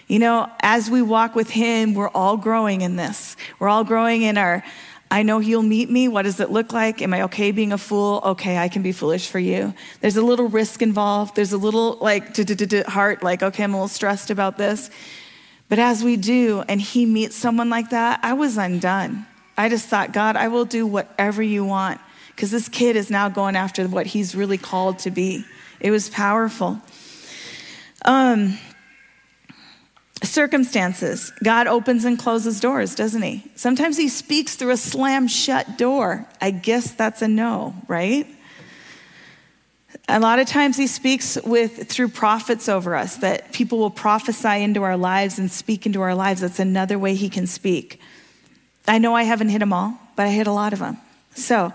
You 0.07 0.21
know, 0.21 0.49
as 0.61 0.89
we 0.89 1.03
walk 1.03 1.35
with 1.35 1.51
him, 1.51 1.95
we're 1.95 2.11
all 2.11 2.37
growing 2.37 2.83
in 2.83 2.95
this. 2.95 3.37
We're 3.59 3.69
all 3.69 3.83
growing 3.83 4.23
in 4.23 4.39
our 4.39 4.63
I 5.11 5.23
know 5.23 5.39
he'll 5.39 5.63
meet 5.63 5.91
me. 5.91 6.09
What 6.09 6.23
does 6.23 6.41
it 6.41 6.51
look 6.51 6.73
like? 6.73 7.01
Am 7.01 7.15
I 7.15 7.23
okay 7.23 7.53
being 7.53 7.73
a 7.73 7.79
fool? 7.79 8.21
Okay, 8.25 8.59
I 8.59 8.69
can 8.69 8.83
be 8.83 8.93
foolish 8.93 9.29
for 9.29 9.39
you. 9.39 9.75
There's 10.01 10.17
a 10.17 10.23
little 10.23 10.49
risk 10.49 10.83
involved. 10.83 11.37
There's 11.37 11.53
a 11.53 11.59
little 11.59 11.99
like 12.01 12.37
heart, 12.87 13.23
like, 13.23 13.43
okay, 13.43 13.65
I'm 13.65 13.75
a 13.75 13.77
little 13.77 13.89
stressed 13.89 14.31
about 14.31 14.59
this. 14.59 14.91
But 15.69 15.79
as 15.79 16.03
we 16.03 16.17
do, 16.17 16.65
and 16.69 16.81
he 16.81 17.07
meets 17.07 17.37
someone 17.37 17.71
like 17.71 17.91
that, 17.91 18.21
I 18.23 18.33
was 18.33 18.57
undone. 18.57 19.27
I 19.57 19.69
just 19.69 19.89
thought, 19.89 20.13
God, 20.13 20.37
I 20.37 20.49
will 20.49 20.65
do 20.65 20.87
whatever 20.87 21.43
you 21.43 21.65
want 21.65 22.01
because 22.29 22.51
this 22.51 22.69
kid 22.69 22.97
is 22.97 23.11
now 23.11 23.29
going 23.29 23.57
after 23.57 23.87
what 23.87 24.07
he's 24.07 24.35
really 24.35 24.59
called 24.59 24.99
to 25.01 25.11
be. 25.11 25.45
It 25.81 25.91
was 25.91 26.09
powerful. 26.09 26.81
Um, 28.05 28.59
circumstances. 30.25 31.33
God 31.43 31.67
opens 31.67 32.05
and 32.05 32.19
closes 32.19 32.61
doors, 32.61 32.95
doesn't 32.95 33.23
he? 33.23 33.45
Sometimes 33.57 33.97
he 33.97 34.09
speaks 34.09 34.57
through 34.57 34.71
a 34.71 34.77
slam 34.77 35.29
shut 35.29 35.79
door. 35.79 36.27
I 36.41 36.51
guess 36.51 36.93
that's 36.93 37.23
a 37.23 37.29
no, 37.29 37.75
right? 37.89 38.27
A 40.09 40.21
lot 40.21 40.39
of 40.39 40.47
times 40.47 40.77
he 40.77 40.87
speaks 40.87 41.39
with 41.45 41.89
through 41.89 42.09
prophets 42.09 42.69
over 42.69 42.95
us 42.95 43.17
that 43.19 43.53
people 43.53 43.79
will 43.79 43.91
prophesy 43.91 44.63
into 44.63 44.83
our 44.83 44.97
lives 44.97 45.39
and 45.39 45.51
speak 45.51 45.87
into 45.87 46.03
our 46.03 46.15
lives. 46.15 46.43
That's 46.43 46.61
another 46.61 46.99
way 46.99 47.15
he 47.15 47.31
can 47.31 47.47
speak. 47.47 48.01
I 48.87 48.99
know 48.99 49.15
I 49.15 49.23
haven't 49.23 49.49
hit 49.49 49.61
them 49.61 49.73
all, 49.73 49.99
but 50.17 50.27
I 50.27 50.31
hit 50.31 50.47
a 50.47 50.53
lot 50.53 50.73
of 50.73 50.79
them. 50.79 50.99
So, 51.35 51.73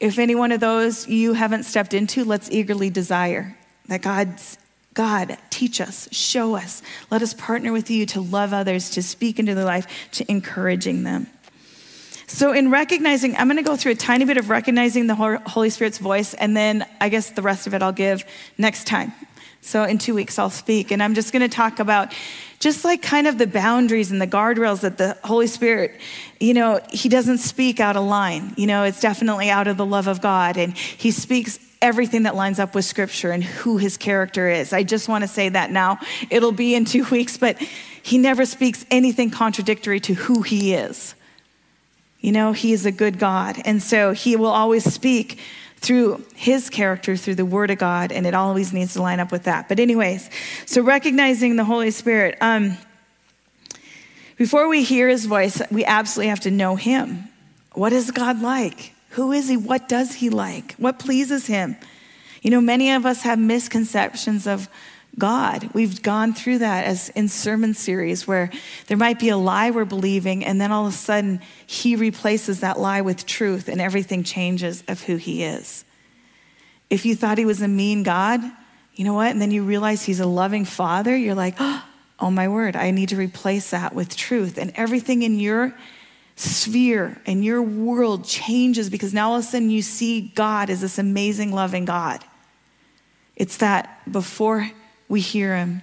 if 0.00 0.18
any 0.18 0.34
one 0.34 0.52
of 0.52 0.60
those 0.60 1.06
you 1.08 1.32
haven't 1.32 1.64
stepped 1.64 1.92
into, 1.92 2.24
let's 2.24 2.50
eagerly 2.50 2.90
desire 2.90 3.56
that 3.88 4.02
God's 4.02 4.58
God, 4.94 5.38
teach 5.48 5.80
us, 5.80 6.08
show 6.12 6.54
us. 6.54 6.82
Let 7.10 7.22
us 7.22 7.32
partner 7.32 7.72
with 7.72 7.90
you 7.90 8.04
to 8.06 8.20
love 8.20 8.52
others, 8.52 8.90
to 8.90 9.02
speak 9.02 9.38
into 9.38 9.54
their 9.54 9.64
life, 9.64 9.86
to 10.12 10.30
encouraging 10.30 11.02
them. 11.02 11.28
So, 12.26 12.52
in 12.52 12.70
recognizing, 12.70 13.36
I'm 13.36 13.46
going 13.46 13.58
to 13.58 13.62
go 13.62 13.76
through 13.76 13.92
a 13.92 13.96
tiny 13.96 14.24
bit 14.24 14.36
of 14.38 14.48
recognizing 14.48 15.06
the 15.06 15.14
Holy 15.14 15.70
Spirit's 15.70 15.98
voice, 15.98 16.34
and 16.34 16.56
then 16.56 16.86
I 17.00 17.08
guess 17.08 17.30
the 17.30 17.42
rest 17.42 17.66
of 17.66 17.74
it 17.74 17.82
I'll 17.82 17.92
give 17.92 18.24
next 18.56 18.86
time. 18.86 19.12
So, 19.60 19.84
in 19.84 19.98
two 19.98 20.14
weeks, 20.14 20.38
I'll 20.38 20.50
speak. 20.50 20.90
And 20.90 21.02
I'm 21.02 21.14
just 21.14 21.32
going 21.32 21.42
to 21.42 21.54
talk 21.54 21.78
about 21.78 22.12
just 22.58 22.84
like 22.84 23.02
kind 23.02 23.26
of 23.26 23.38
the 23.38 23.46
boundaries 23.46 24.10
and 24.10 24.20
the 24.20 24.26
guardrails 24.26 24.80
that 24.80 24.98
the 24.98 25.16
Holy 25.24 25.46
Spirit, 25.46 26.00
you 26.40 26.54
know, 26.54 26.80
He 26.90 27.08
doesn't 27.08 27.38
speak 27.38 27.80
out 27.80 27.96
of 27.96 28.04
line. 28.04 28.54
You 28.56 28.66
know, 28.66 28.84
it's 28.84 29.00
definitely 29.00 29.50
out 29.50 29.68
of 29.68 29.76
the 29.76 29.86
love 29.86 30.06
of 30.06 30.20
God. 30.20 30.56
And 30.56 30.76
He 30.76 31.10
speaks 31.10 31.58
everything 31.82 32.22
that 32.22 32.34
lines 32.34 32.58
up 32.58 32.74
with 32.74 32.84
scripture 32.84 33.30
and 33.30 33.44
who 33.44 33.76
his 33.76 33.96
character 33.96 34.48
is. 34.48 34.72
I 34.72 34.84
just 34.84 35.08
want 35.08 35.22
to 35.22 35.28
say 35.28 35.50
that 35.50 35.70
now. 35.70 35.98
It'll 36.30 36.52
be 36.52 36.74
in 36.74 36.84
two 36.84 37.04
weeks, 37.10 37.36
but 37.36 37.58
he 38.02 38.16
never 38.16 38.46
speaks 38.46 38.86
anything 38.90 39.30
contradictory 39.30 40.00
to 40.00 40.14
who 40.14 40.42
he 40.42 40.74
is. 40.74 41.14
You 42.20 42.32
know, 42.32 42.52
he 42.52 42.72
is 42.72 42.86
a 42.86 42.92
good 42.92 43.18
God. 43.18 43.60
And 43.64 43.82
so 43.82 44.12
he 44.12 44.36
will 44.36 44.46
always 44.46 44.84
speak 44.90 45.40
through 45.76 46.24
his 46.36 46.70
character, 46.70 47.16
through 47.16 47.34
the 47.34 47.44
word 47.44 47.70
of 47.72 47.78
God, 47.78 48.12
and 48.12 48.24
it 48.24 48.34
always 48.34 48.72
needs 48.72 48.94
to 48.94 49.02
line 49.02 49.18
up 49.18 49.32
with 49.32 49.44
that. 49.44 49.68
But, 49.68 49.80
anyways, 49.80 50.30
so 50.64 50.80
recognizing 50.80 51.56
the 51.56 51.64
Holy 51.64 51.90
Spirit. 51.90 52.38
Um, 52.40 52.78
before 54.36 54.68
we 54.68 54.84
hear 54.84 55.08
his 55.08 55.26
voice, 55.26 55.60
we 55.72 55.84
absolutely 55.84 56.28
have 56.28 56.40
to 56.40 56.52
know 56.52 56.76
him. 56.76 57.28
What 57.74 57.92
is 57.92 58.12
God 58.12 58.40
like? 58.40 58.91
Who 59.12 59.32
is 59.32 59.48
he? 59.48 59.56
What 59.56 59.88
does 59.88 60.14
he 60.14 60.30
like? 60.30 60.74
What 60.74 60.98
pleases 60.98 61.46
him? 61.46 61.76
You 62.40 62.50
know, 62.50 62.60
many 62.60 62.92
of 62.92 63.06
us 63.06 63.22
have 63.22 63.38
misconceptions 63.38 64.46
of 64.46 64.68
God. 65.18 65.68
We've 65.74 66.02
gone 66.02 66.32
through 66.32 66.58
that 66.58 66.86
as 66.86 67.10
in 67.10 67.28
sermon 67.28 67.74
series 67.74 68.26
where 68.26 68.50
there 68.86 68.96
might 68.96 69.18
be 69.18 69.28
a 69.28 69.36
lie 69.36 69.70
we're 69.70 69.84
believing, 69.84 70.44
and 70.44 70.60
then 70.60 70.72
all 70.72 70.86
of 70.86 70.94
a 70.94 70.96
sudden 70.96 71.40
he 71.66 71.96
replaces 71.96 72.60
that 72.60 72.80
lie 72.80 73.02
with 73.02 73.26
truth, 73.26 73.68
and 73.68 73.80
everything 73.80 74.24
changes 74.24 74.82
of 74.88 75.02
who 75.02 75.16
he 75.16 75.44
is. 75.44 75.84
If 76.88 77.04
you 77.04 77.14
thought 77.14 77.38
he 77.38 77.44
was 77.44 77.60
a 77.60 77.68
mean 77.68 78.02
God, 78.02 78.40
you 78.94 79.04
know 79.04 79.14
what? 79.14 79.30
And 79.30 79.40
then 79.40 79.50
you 79.50 79.62
realize 79.62 80.02
he's 80.02 80.20
a 80.20 80.26
loving 80.26 80.64
father, 80.64 81.14
you're 81.14 81.34
like, 81.34 81.56
oh 81.60 82.30
my 82.30 82.48
word, 82.48 82.76
I 82.76 82.90
need 82.90 83.10
to 83.10 83.16
replace 83.16 83.70
that 83.70 83.94
with 83.94 84.16
truth. 84.16 84.56
And 84.56 84.72
everything 84.74 85.22
in 85.22 85.38
your 85.38 85.74
sphere 86.36 87.20
and 87.26 87.44
your 87.44 87.62
world 87.62 88.24
changes 88.24 88.90
because 88.90 89.12
now 89.12 89.30
all 89.30 89.38
of 89.38 89.44
a 89.44 89.46
sudden 89.46 89.70
you 89.70 89.82
see 89.82 90.32
God 90.34 90.70
as 90.70 90.80
this 90.80 90.98
amazing, 90.98 91.52
loving 91.52 91.84
God. 91.84 92.24
It's 93.36 93.58
that 93.58 94.00
before 94.10 94.70
we 95.08 95.20
hear 95.20 95.56
Him 95.56 95.82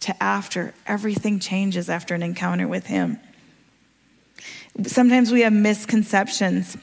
to 0.00 0.22
after, 0.22 0.74
everything 0.86 1.38
changes 1.38 1.88
after 1.90 2.14
an 2.14 2.22
encounter 2.22 2.68
with 2.68 2.86
Him. 2.86 3.18
Sometimes 4.84 5.32
we 5.32 5.40
have 5.40 5.52
misconceptions. 5.52 6.76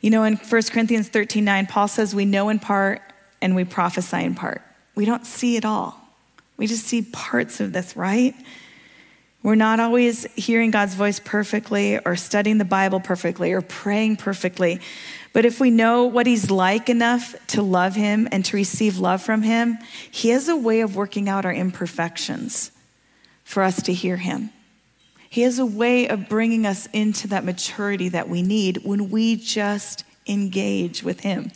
You 0.00 0.10
know, 0.10 0.24
in 0.24 0.36
1 0.36 0.62
Corinthians 0.70 1.08
13 1.08 1.44
9, 1.44 1.66
Paul 1.66 1.88
says, 1.88 2.14
We 2.14 2.24
know 2.24 2.48
in 2.48 2.58
part 2.58 3.02
and 3.40 3.54
we 3.54 3.64
prophesy 3.64 4.24
in 4.24 4.34
part. 4.34 4.62
We 4.94 5.04
don't 5.04 5.26
see 5.26 5.56
it 5.56 5.64
all. 5.64 6.00
We 6.56 6.66
just 6.66 6.84
see 6.84 7.02
parts 7.02 7.60
of 7.60 7.72
this, 7.72 7.96
right? 7.96 8.34
We're 9.44 9.56
not 9.56 9.78
always 9.78 10.24
hearing 10.36 10.70
God's 10.70 10.94
voice 10.94 11.20
perfectly 11.20 11.98
or 11.98 12.16
studying 12.16 12.56
the 12.56 12.64
Bible 12.64 12.98
perfectly 12.98 13.52
or 13.52 13.60
praying 13.60 14.16
perfectly. 14.16 14.80
But 15.34 15.44
if 15.44 15.60
we 15.60 15.70
know 15.70 16.04
what 16.04 16.26
He's 16.26 16.50
like 16.50 16.88
enough 16.88 17.36
to 17.48 17.60
love 17.60 17.94
Him 17.94 18.26
and 18.32 18.42
to 18.46 18.56
receive 18.56 18.96
love 18.96 19.22
from 19.22 19.42
Him, 19.42 19.76
He 20.10 20.30
has 20.30 20.48
a 20.48 20.56
way 20.56 20.80
of 20.80 20.96
working 20.96 21.28
out 21.28 21.44
our 21.44 21.52
imperfections 21.52 22.72
for 23.44 23.62
us 23.62 23.82
to 23.82 23.92
hear 23.92 24.16
Him. 24.16 24.48
He 25.28 25.42
has 25.42 25.58
a 25.58 25.66
way 25.66 26.08
of 26.08 26.26
bringing 26.26 26.64
us 26.64 26.86
into 26.94 27.28
that 27.28 27.44
maturity 27.44 28.08
that 28.08 28.30
we 28.30 28.40
need 28.40 28.78
when 28.78 29.10
we 29.10 29.36
just 29.36 30.04
engage 30.26 31.02
with 31.02 31.20
Him, 31.20 31.52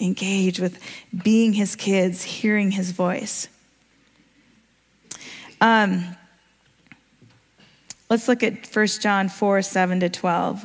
engage 0.00 0.58
with 0.58 0.82
being 1.22 1.52
His 1.52 1.76
kids, 1.76 2.22
hearing 2.22 2.70
His 2.70 2.92
voice. 2.92 3.46
Um, 5.60 6.16
Let's 8.10 8.26
look 8.26 8.42
at 8.42 8.66
1 8.66 8.86
John 9.00 9.28
4 9.28 9.62
7 9.62 10.00
to 10.00 10.08
12. 10.08 10.64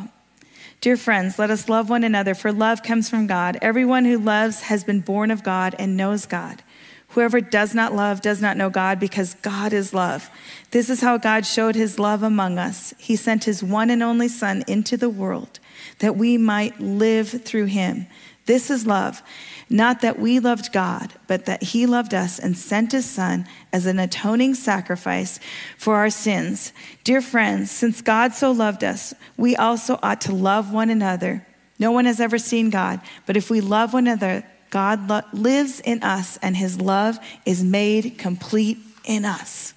Dear 0.81 0.97
friends, 0.97 1.37
let 1.37 1.51
us 1.51 1.69
love 1.69 1.91
one 1.91 2.03
another, 2.03 2.33
for 2.33 2.51
love 2.51 2.81
comes 2.81 3.07
from 3.07 3.27
God. 3.27 3.59
Everyone 3.61 4.03
who 4.03 4.17
loves 4.17 4.61
has 4.61 4.83
been 4.83 5.01
born 5.01 5.29
of 5.29 5.43
God 5.43 5.75
and 5.77 5.95
knows 5.95 6.25
God. 6.25 6.63
Whoever 7.09 7.39
does 7.41 7.75
not 7.75 7.93
love 7.93 8.21
does 8.21 8.41
not 8.41 8.57
know 8.57 8.71
God, 8.71 8.99
because 8.99 9.35
God 9.35 9.73
is 9.73 9.93
love. 9.93 10.27
This 10.71 10.89
is 10.89 11.01
how 11.01 11.17
God 11.17 11.45
showed 11.45 11.75
his 11.75 11.99
love 11.99 12.23
among 12.23 12.57
us. 12.57 12.95
He 12.97 13.15
sent 13.15 13.43
his 13.43 13.61
one 13.61 13.91
and 13.91 14.01
only 14.01 14.27
Son 14.27 14.63
into 14.67 14.97
the 14.97 15.09
world 15.09 15.59
that 15.99 16.17
we 16.17 16.39
might 16.39 16.79
live 16.81 17.29
through 17.29 17.65
him. 17.65 18.07
This 18.47 18.71
is 18.71 18.87
love. 18.87 19.21
Not 19.69 20.01
that 20.01 20.19
we 20.19 20.39
loved 20.39 20.71
God, 20.71 21.13
but 21.27 21.45
that 21.45 21.63
He 21.63 21.85
loved 21.85 22.13
us 22.13 22.37
and 22.37 22.57
sent 22.57 22.91
His 22.91 23.09
Son 23.09 23.47
as 23.73 23.85
an 23.85 23.97
atoning 23.97 24.53
sacrifice 24.53 25.39
for 25.77 25.95
our 25.95 26.09
sins. 26.09 26.71
Dear 27.03 27.21
friends, 27.21 27.71
since 27.71 28.01
God 28.01 28.33
so 28.33 28.51
loved 28.51 28.83
us, 28.83 29.13
we 29.37 29.55
also 29.55 29.99
ought 30.03 30.21
to 30.21 30.35
love 30.35 30.71
one 30.71 30.89
another. 30.89 31.45
No 31.79 31.91
one 31.91 32.05
has 32.05 32.19
ever 32.19 32.37
seen 32.37 32.69
God, 32.69 33.01
but 33.25 33.35
if 33.35 33.49
we 33.49 33.59
love 33.59 33.93
one 33.93 34.07
another, 34.07 34.45
God 34.69 35.09
lo- 35.09 35.21
lives 35.33 35.79
in 35.79 36.03
us 36.03 36.37
and 36.37 36.55
His 36.55 36.79
love 36.79 37.17
is 37.45 37.63
made 37.63 38.17
complete 38.17 38.77
in 39.03 39.25
us. 39.25 39.73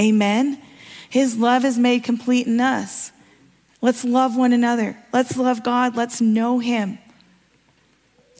Amen. 0.00 0.60
His 1.10 1.36
love 1.36 1.64
is 1.64 1.76
made 1.76 2.04
complete 2.04 2.46
in 2.46 2.60
us. 2.60 3.12
Let's 3.82 4.04
love 4.04 4.36
one 4.36 4.52
another. 4.52 4.96
Let's 5.12 5.36
love 5.36 5.62
God. 5.62 5.96
Let's 5.96 6.20
know 6.20 6.58
Him. 6.58 6.98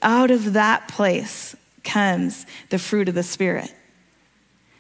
Out 0.02 0.30
of 0.30 0.54
that 0.54 0.88
place 0.88 1.54
comes 1.84 2.46
the 2.70 2.78
fruit 2.78 3.08
of 3.08 3.14
the 3.14 3.22
Spirit. 3.22 3.74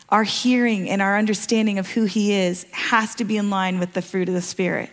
Our 0.08 0.24
hearing 0.24 0.88
and 0.90 1.00
our 1.00 1.16
understanding 1.16 1.78
of 1.78 1.88
who 1.88 2.04
He 2.04 2.32
is 2.32 2.66
has 2.72 3.14
to 3.16 3.24
be 3.24 3.36
in 3.36 3.50
line 3.50 3.78
with 3.78 3.92
the 3.92 4.02
fruit 4.02 4.28
of 4.28 4.34
the 4.34 4.42
Spirit. 4.42 4.90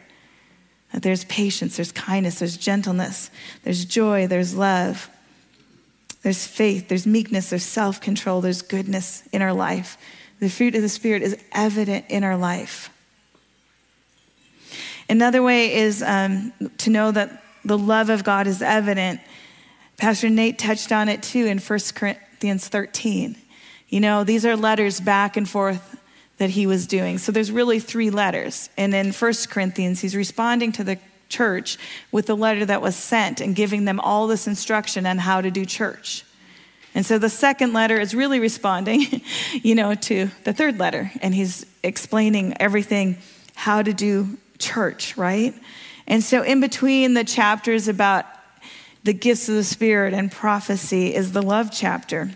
That 0.94 1.02
there's 1.02 1.26
patience, 1.26 1.76
there's 1.76 1.92
kindness, 1.92 2.40
there's 2.40 2.58
gentleness, 2.58 3.30
there's 3.64 3.84
joy, 3.84 4.28
there's 4.28 4.56
love, 4.56 5.10
there's 6.22 6.46
faith, 6.46 6.88
there's 6.88 7.08
meekness, 7.08 7.50
there's 7.50 7.64
self 7.64 8.00
control, 8.00 8.42
there's 8.42 8.62
goodness 8.62 9.24
in 9.32 9.42
our 9.42 9.54
life. 9.54 9.98
The 10.40 10.50
fruit 10.50 10.76
of 10.76 10.82
the 10.82 10.90
Spirit 10.90 11.24
is 11.24 11.38
evident 11.52 12.06
in 12.10 12.24
our 12.24 12.38
life. 12.38 12.90
Another 15.10 15.42
way 15.42 15.74
is 15.74 16.04
um, 16.04 16.54
to 16.80 16.90
know 16.90 17.12
that 17.12 17.44
the 17.64 17.78
love 17.78 18.10
of 18.10 18.24
God 18.24 18.46
is 18.46 18.62
evident 18.62 19.20
Pastor 19.98 20.30
Nate 20.30 20.60
touched 20.60 20.92
on 20.92 21.10
it 21.10 21.24
too 21.24 21.46
in 21.46 21.58
1 21.58 21.80
Corinthians 21.96 22.68
13. 22.68 23.36
You 23.90 24.00
know, 24.00 24.24
these 24.24 24.46
are 24.46 24.56
letters 24.56 25.00
back 25.00 25.38
and 25.38 25.50
forth 25.50 26.00
that 26.38 26.52
he 26.52 26.68
was 26.68 26.86
doing. 26.86 27.18
So 27.18 27.32
there's 27.32 27.52
really 27.52 27.80
three 27.80 28.12
letters. 28.12 28.70
And 28.78 28.94
in 28.94 29.12
1 29.12 29.34
Corinthians, 29.50 30.02
he's 30.02 30.16
responding 30.16 30.72
to 30.74 30.84
the 30.84 31.00
church 31.30 31.78
with 32.12 32.28
the 32.28 32.36
letter 32.36 32.64
that 32.66 32.82
was 32.82 32.96
sent 32.96 33.42
and 33.42 33.56
giving 33.56 33.86
them 33.86 34.00
all 34.00 34.28
this 34.28 34.46
instruction 34.46 35.08
on 35.08 35.18
how 35.18 35.42
to 35.42 35.50
do 35.50 35.66
church. 35.66 36.24
And 36.94 37.06
so 37.06 37.18
the 37.18 37.30
second 37.30 37.74
letter 37.74 38.00
is 38.00 38.14
really 38.14 38.40
responding, 38.40 39.22
you 39.52 39.74
know, 39.74 39.96
to 39.96 40.30
the 40.44 40.54
third 40.54 40.78
letter. 40.78 41.12
And 41.22 41.34
he's 41.34 41.66
explaining 41.84 42.56
everything 42.60 43.18
how 43.56 43.82
to 43.82 43.94
do 43.94 44.38
church, 44.60 45.18
right? 45.18 45.56
And 46.06 46.24
so 46.24 46.44
in 46.44 46.62
between 46.62 47.16
the 47.16 47.24
chapters 47.24 47.88
about 47.88 48.26
the 49.08 49.14
gifts 49.14 49.48
of 49.48 49.56
the 49.56 49.64
Spirit 49.64 50.14
and 50.14 50.30
prophecy 50.30 51.16
is 51.16 51.32
the 51.32 51.42
love 51.42 51.70
chapter. 51.72 52.30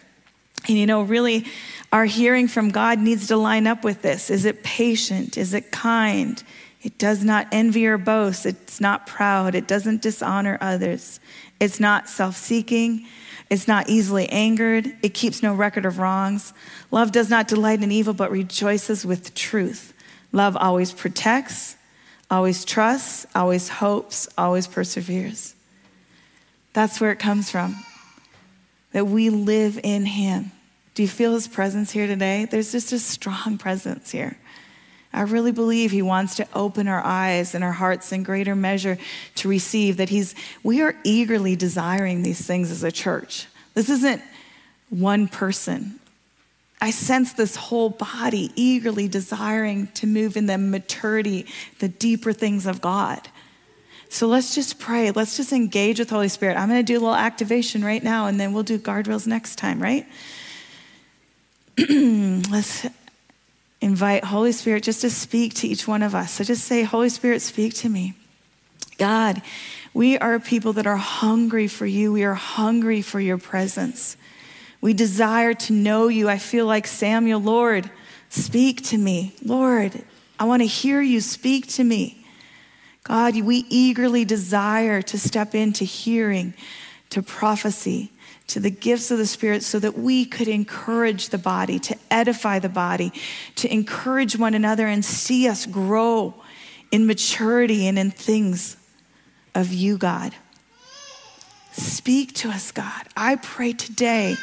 And 0.69 0.77
you 0.77 0.85
know, 0.85 1.01
really, 1.01 1.45
our 1.91 2.05
hearing 2.05 2.47
from 2.47 2.69
God 2.69 2.97
needs 2.97 3.27
to 3.27 3.35
line 3.35 3.67
up 3.67 3.83
with 3.83 4.01
this. 4.01 4.29
Is 4.29 4.45
it 4.45 4.63
patient? 4.63 5.37
Is 5.37 5.53
it 5.53 5.73
kind? 5.73 6.41
It 6.81 6.97
does 6.97 7.25
not 7.25 7.49
envy 7.51 7.87
or 7.87 7.97
boast. 7.97 8.45
It's 8.45 8.79
not 8.79 9.05
proud. 9.05 9.53
It 9.53 9.67
doesn't 9.67 10.01
dishonor 10.01 10.57
others. 10.61 11.19
It's 11.59 11.81
not 11.81 12.07
self 12.07 12.37
seeking. 12.37 13.05
It's 13.49 13.67
not 13.67 13.89
easily 13.89 14.29
angered. 14.29 14.95
It 15.03 15.13
keeps 15.13 15.43
no 15.43 15.53
record 15.53 15.85
of 15.85 15.99
wrongs. 15.99 16.53
Love 16.89 17.11
does 17.11 17.29
not 17.29 17.49
delight 17.49 17.83
in 17.83 17.91
evil, 17.91 18.13
but 18.13 18.31
rejoices 18.31 19.05
with 19.05 19.35
truth. 19.35 19.93
Love 20.31 20.55
always 20.55 20.93
protects, 20.93 21.75
always 22.29 22.63
trusts, 22.63 23.25
always 23.35 23.67
hopes, 23.67 24.29
always 24.37 24.67
perseveres. 24.67 25.53
That's 26.73 27.01
where 27.01 27.11
it 27.11 27.19
comes 27.19 27.51
from. 27.51 27.75
That 28.93 29.07
we 29.07 29.29
live 29.29 29.79
in 29.83 30.05
Him. 30.05 30.51
Do 30.95 31.03
you 31.03 31.09
feel 31.09 31.33
His 31.33 31.47
presence 31.47 31.91
here 31.91 32.07
today? 32.07 32.45
There's 32.49 32.71
just 32.71 32.91
a 32.91 32.99
strong 32.99 33.57
presence 33.57 34.11
here. 34.11 34.37
I 35.13 35.21
really 35.23 35.51
believe 35.51 35.91
He 35.91 36.01
wants 36.01 36.35
to 36.35 36.47
open 36.53 36.87
our 36.87 37.03
eyes 37.03 37.53
and 37.55 37.63
our 37.63 37.71
hearts 37.71 38.11
in 38.11 38.23
greater 38.23 38.55
measure 38.55 38.97
to 39.35 39.49
receive 39.49 39.97
that 39.97 40.09
He's, 40.09 40.35
we 40.63 40.81
are 40.81 40.95
eagerly 41.03 41.55
desiring 41.55 42.23
these 42.23 42.45
things 42.45 42.71
as 42.71 42.83
a 42.83 42.91
church. 42.91 43.47
This 43.73 43.89
isn't 43.89 44.21
one 44.89 45.27
person. 45.27 45.99
I 46.81 46.89
sense 46.89 47.33
this 47.33 47.55
whole 47.55 47.91
body 47.91 48.51
eagerly 48.55 49.07
desiring 49.07 49.87
to 49.95 50.07
move 50.07 50.35
in 50.35 50.47
the 50.47 50.57
maturity, 50.57 51.45
the 51.79 51.87
deeper 51.87 52.33
things 52.33 52.65
of 52.65 52.81
God. 52.81 53.27
So 54.11 54.27
let's 54.27 54.53
just 54.53 54.77
pray. 54.77 55.09
Let's 55.11 55.37
just 55.37 55.53
engage 55.53 55.97
with 55.97 56.09
Holy 56.09 56.27
Spirit. 56.27 56.57
I'm 56.57 56.67
going 56.67 56.85
to 56.85 56.93
do 56.93 56.99
a 56.99 56.99
little 56.99 57.15
activation 57.15 57.81
right 57.81 58.03
now, 58.03 58.27
and 58.27 58.37
then 58.37 58.51
we'll 58.51 58.61
do 58.61 58.77
guardrails 58.77 59.25
next 59.25 59.55
time, 59.55 59.81
right? 59.81 60.05
let's 61.77 62.85
invite 63.79 64.25
Holy 64.25 64.51
Spirit 64.51 64.83
just 64.83 64.99
to 65.01 65.09
speak 65.09 65.53
to 65.55 65.67
each 65.67 65.87
one 65.87 66.03
of 66.03 66.13
us. 66.13 66.33
So 66.33 66.43
just 66.43 66.65
say, 66.65 66.83
Holy 66.83 67.07
Spirit, 67.07 67.41
speak 67.41 67.73
to 67.75 67.89
me. 67.89 68.13
God, 68.97 69.41
we 69.93 70.17
are 70.17 70.41
people 70.41 70.73
that 70.73 70.85
are 70.85 70.97
hungry 70.97 71.69
for 71.69 71.85
you. 71.85 72.11
We 72.11 72.25
are 72.25 72.33
hungry 72.33 73.01
for 73.01 73.21
your 73.21 73.37
presence. 73.37 74.17
We 74.81 74.93
desire 74.93 75.53
to 75.53 75.73
know 75.73 76.09
you. 76.09 76.27
I 76.27 76.37
feel 76.37 76.65
like 76.65 76.85
Samuel, 76.85 77.39
Lord, 77.39 77.89
speak 78.27 78.83
to 78.87 78.97
me. 78.97 79.33
Lord, 79.41 80.03
I 80.37 80.43
want 80.43 80.63
to 80.63 80.67
hear 80.67 81.01
you 81.01 81.21
speak 81.21 81.67
to 81.75 81.83
me. 81.85 82.20
God, 83.03 83.39
we 83.41 83.65
eagerly 83.69 84.25
desire 84.25 85.01
to 85.01 85.17
step 85.17 85.55
into 85.55 85.83
hearing, 85.83 86.53
to 87.09 87.23
prophecy, 87.23 88.11
to 88.47 88.59
the 88.59 88.69
gifts 88.69 89.11
of 89.11 89.17
the 89.17 89.25
Spirit 89.25 89.63
so 89.63 89.79
that 89.79 89.97
we 89.97 90.25
could 90.25 90.47
encourage 90.47 91.29
the 91.29 91.37
body, 91.37 91.79
to 91.79 91.97
edify 92.11 92.59
the 92.59 92.69
body, 92.69 93.11
to 93.55 93.71
encourage 93.71 94.37
one 94.37 94.53
another 94.53 94.87
and 94.87 95.03
see 95.03 95.47
us 95.47 95.65
grow 95.65 96.33
in 96.91 97.07
maturity 97.07 97.87
and 97.87 97.97
in 97.97 98.11
things 98.11 98.77
of 99.55 99.71
you, 99.71 99.97
God. 99.97 100.35
Speak 101.71 102.33
to 102.35 102.49
us, 102.49 102.71
God. 102.71 103.07
I 103.15 103.37
pray 103.37 103.73
today 103.73 104.35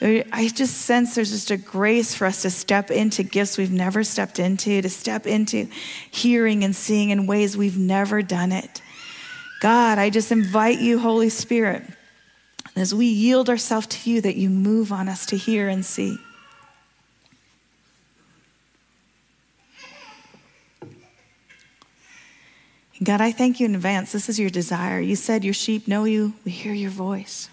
I 0.00 0.50
just 0.54 0.82
sense 0.82 1.14
there's 1.14 1.30
just 1.30 1.50
a 1.50 1.56
grace 1.56 2.14
for 2.14 2.26
us 2.26 2.42
to 2.42 2.50
step 2.50 2.90
into 2.90 3.22
gifts 3.22 3.56
we've 3.56 3.72
never 3.72 4.04
stepped 4.04 4.38
into, 4.38 4.82
to 4.82 4.90
step 4.90 5.26
into 5.26 5.68
hearing 6.10 6.64
and 6.64 6.76
seeing 6.76 7.10
in 7.10 7.26
ways 7.26 7.56
we've 7.56 7.78
never 7.78 8.20
done 8.20 8.52
it. 8.52 8.82
God, 9.60 9.98
I 9.98 10.10
just 10.10 10.30
invite 10.32 10.80
you, 10.80 10.98
Holy 10.98 11.30
Spirit, 11.30 11.82
as 12.76 12.94
we 12.94 13.06
yield 13.06 13.48
ourselves 13.48 13.86
to 13.86 14.10
you, 14.10 14.20
that 14.20 14.36
you 14.36 14.50
move 14.50 14.92
on 14.92 15.08
us 15.08 15.24
to 15.26 15.36
hear 15.36 15.68
and 15.68 15.84
see. 15.84 16.18
God, 23.02 23.20
I 23.20 23.30
thank 23.30 23.60
you 23.60 23.66
in 23.66 23.74
advance. 23.74 24.12
This 24.12 24.28
is 24.28 24.38
your 24.38 24.48
desire. 24.48 24.98
You 25.00 25.16
said 25.16 25.44
your 25.44 25.52
sheep 25.52 25.86
know 25.86 26.04
you, 26.04 26.32
we 26.44 26.52
hear 26.52 26.72
your 26.72 26.90
voice. 26.90 27.50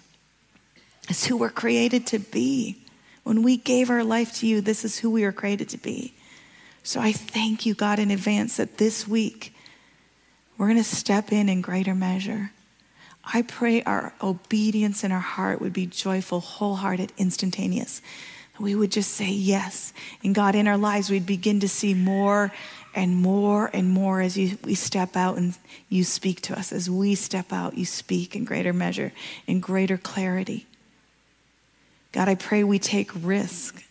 It's 1.08 1.26
who 1.26 1.36
we're 1.36 1.50
created 1.50 2.06
to 2.08 2.18
be. 2.18 2.78
When 3.24 3.42
we 3.42 3.58
gave 3.58 3.90
our 3.90 4.04
life 4.04 4.34
to 4.36 4.46
you, 4.46 4.60
this 4.60 4.84
is 4.84 4.98
who 4.98 5.10
we 5.10 5.24
are 5.24 5.32
created 5.32 5.68
to 5.70 5.78
be. 5.78 6.14
So 6.82 7.00
I 7.00 7.12
thank 7.12 7.66
you, 7.66 7.74
God, 7.74 7.98
in 7.98 8.10
advance 8.10 8.56
that 8.56 8.78
this 8.78 9.06
week 9.06 9.54
we're 10.56 10.66
going 10.66 10.78
to 10.78 10.84
step 10.84 11.32
in 11.32 11.48
in 11.48 11.60
greater 11.60 11.94
measure. 11.94 12.52
I 13.22 13.42
pray 13.42 13.82
our 13.82 14.14
obedience 14.22 15.04
in 15.04 15.12
our 15.12 15.20
heart 15.20 15.60
would 15.60 15.72
be 15.72 15.86
joyful, 15.86 16.40
wholehearted, 16.40 17.12
instantaneous. 17.16 18.02
We 18.58 18.74
would 18.74 18.92
just 18.92 19.10
say 19.12 19.30
yes. 19.30 19.92
And 20.22 20.34
God, 20.34 20.54
in 20.54 20.68
our 20.68 20.76
lives, 20.76 21.10
we'd 21.10 21.26
begin 21.26 21.60
to 21.60 21.68
see 21.68 21.92
more 21.92 22.52
and 22.94 23.16
more 23.16 23.70
and 23.72 23.90
more 23.90 24.20
as 24.20 24.38
you, 24.38 24.56
we 24.62 24.74
step 24.74 25.16
out 25.16 25.36
and 25.36 25.56
you 25.88 26.04
speak 26.04 26.40
to 26.42 26.58
us. 26.58 26.72
As 26.72 26.88
we 26.88 27.14
step 27.14 27.52
out, 27.52 27.76
you 27.76 27.84
speak 27.84 28.36
in 28.36 28.44
greater 28.44 28.72
measure, 28.72 29.12
in 29.46 29.60
greater 29.60 29.98
clarity. 29.98 30.66
God, 32.12 32.28
I 32.28 32.36
pray 32.36 32.62
we 32.62 32.78
take 32.78 33.10
risk 33.14 33.84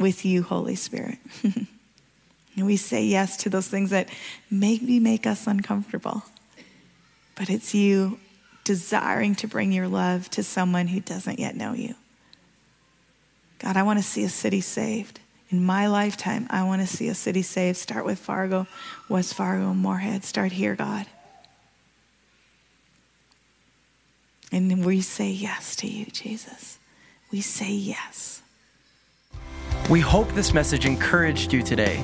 with 0.00 0.24
you, 0.24 0.42
Holy 0.42 0.74
Spirit. 0.74 1.18
and 1.42 2.66
we 2.66 2.76
say 2.76 3.04
yes 3.04 3.36
to 3.38 3.50
those 3.50 3.68
things 3.68 3.90
that 3.90 4.08
maybe 4.50 4.98
make 4.98 5.26
us 5.26 5.46
uncomfortable. 5.46 6.24
But 7.36 7.50
it's 7.50 7.74
you 7.74 8.18
desiring 8.64 9.36
to 9.36 9.46
bring 9.46 9.72
your 9.72 9.88
love 9.88 10.28
to 10.30 10.42
someone 10.42 10.88
who 10.88 11.00
doesn't 11.00 11.38
yet 11.38 11.54
know 11.54 11.72
you. 11.72 11.94
God, 13.60 13.76
I 13.76 13.84
want 13.84 13.98
to 14.00 14.04
see 14.04 14.24
a 14.24 14.28
city 14.28 14.60
saved. 14.60 15.20
In 15.50 15.64
my 15.64 15.86
lifetime, 15.86 16.46
I 16.50 16.64
want 16.64 16.82
to 16.82 16.86
see 16.86 17.08
a 17.08 17.14
city 17.14 17.42
saved. 17.42 17.78
Start 17.78 18.04
with 18.04 18.18
Fargo, 18.18 18.66
West 19.08 19.34
Fargo, 19.34 19.72
Moorhead. 19.72 20.24
Start 20.24 20.52
here, 20.52 20.74
God. 20.74 21.06
And 24.52 24.84
we 24.84 25.00
say 25.00 25.30
yes 25.30 25.76
to 25.76 25.86
you, 25.86 26.06
Jesus. 26.06 26.78
We 27.30 27.40
say 27.40 27.70
yes. 27.70 28.42
We 29.90 30.00
hope 30.00 30.32
this 30.32 30.52
message 30.52 30.84
encouraged 30.84 31.52
you 31.52 31.62
today. 31.62 32.02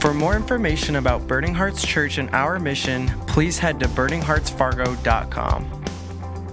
For 0.00 0.12
more 0.12 0.34
information 0.36 0.96
about 0.96 1.26
Burning 1.26 1.54
Hearts 1.54 1.86
Church 1.86 2.18
and 2.18 2.28
our 2.30 2.58
mission, 2.58 3.08
please 3.26 3.58
head 3.58 3.78
to 3.80 3.86
burningheartsfargo.com. 3.88 5.81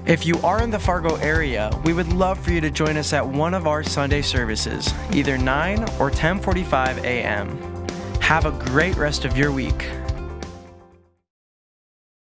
If 0.06 0.26
you 0.26 0.40
are 0.42 0.64
in 0.64 0.72
the 0.72 0.80
Fargo 0.80 1.16
area, 1.18 1.70
we 1.84 1.94
would 1.94 2.12
love 2.14 2.40
for 2.40 2.52
you 2.52 2.62
to 2.62 2.72
join 2.72 2.98
us 2.98 3.14
at 3.14 3.28
one 3.28 3.54
of 3.54 3.68
our 3.68 3.84
Sunday 3.84 4.22
services, 4.22 4.92
either 5.12 5.38
9 5.38 5.84
or 6.00 6.10
10:45 6.10 7.04
a.m. 7.04 7.60
Have 8.20 8.46
a 8.46 8.52
great 8.52 8.96
rest 8.96 9.26
of 9.26 9.38
your 9.38 9.52
week. 9.52 9.88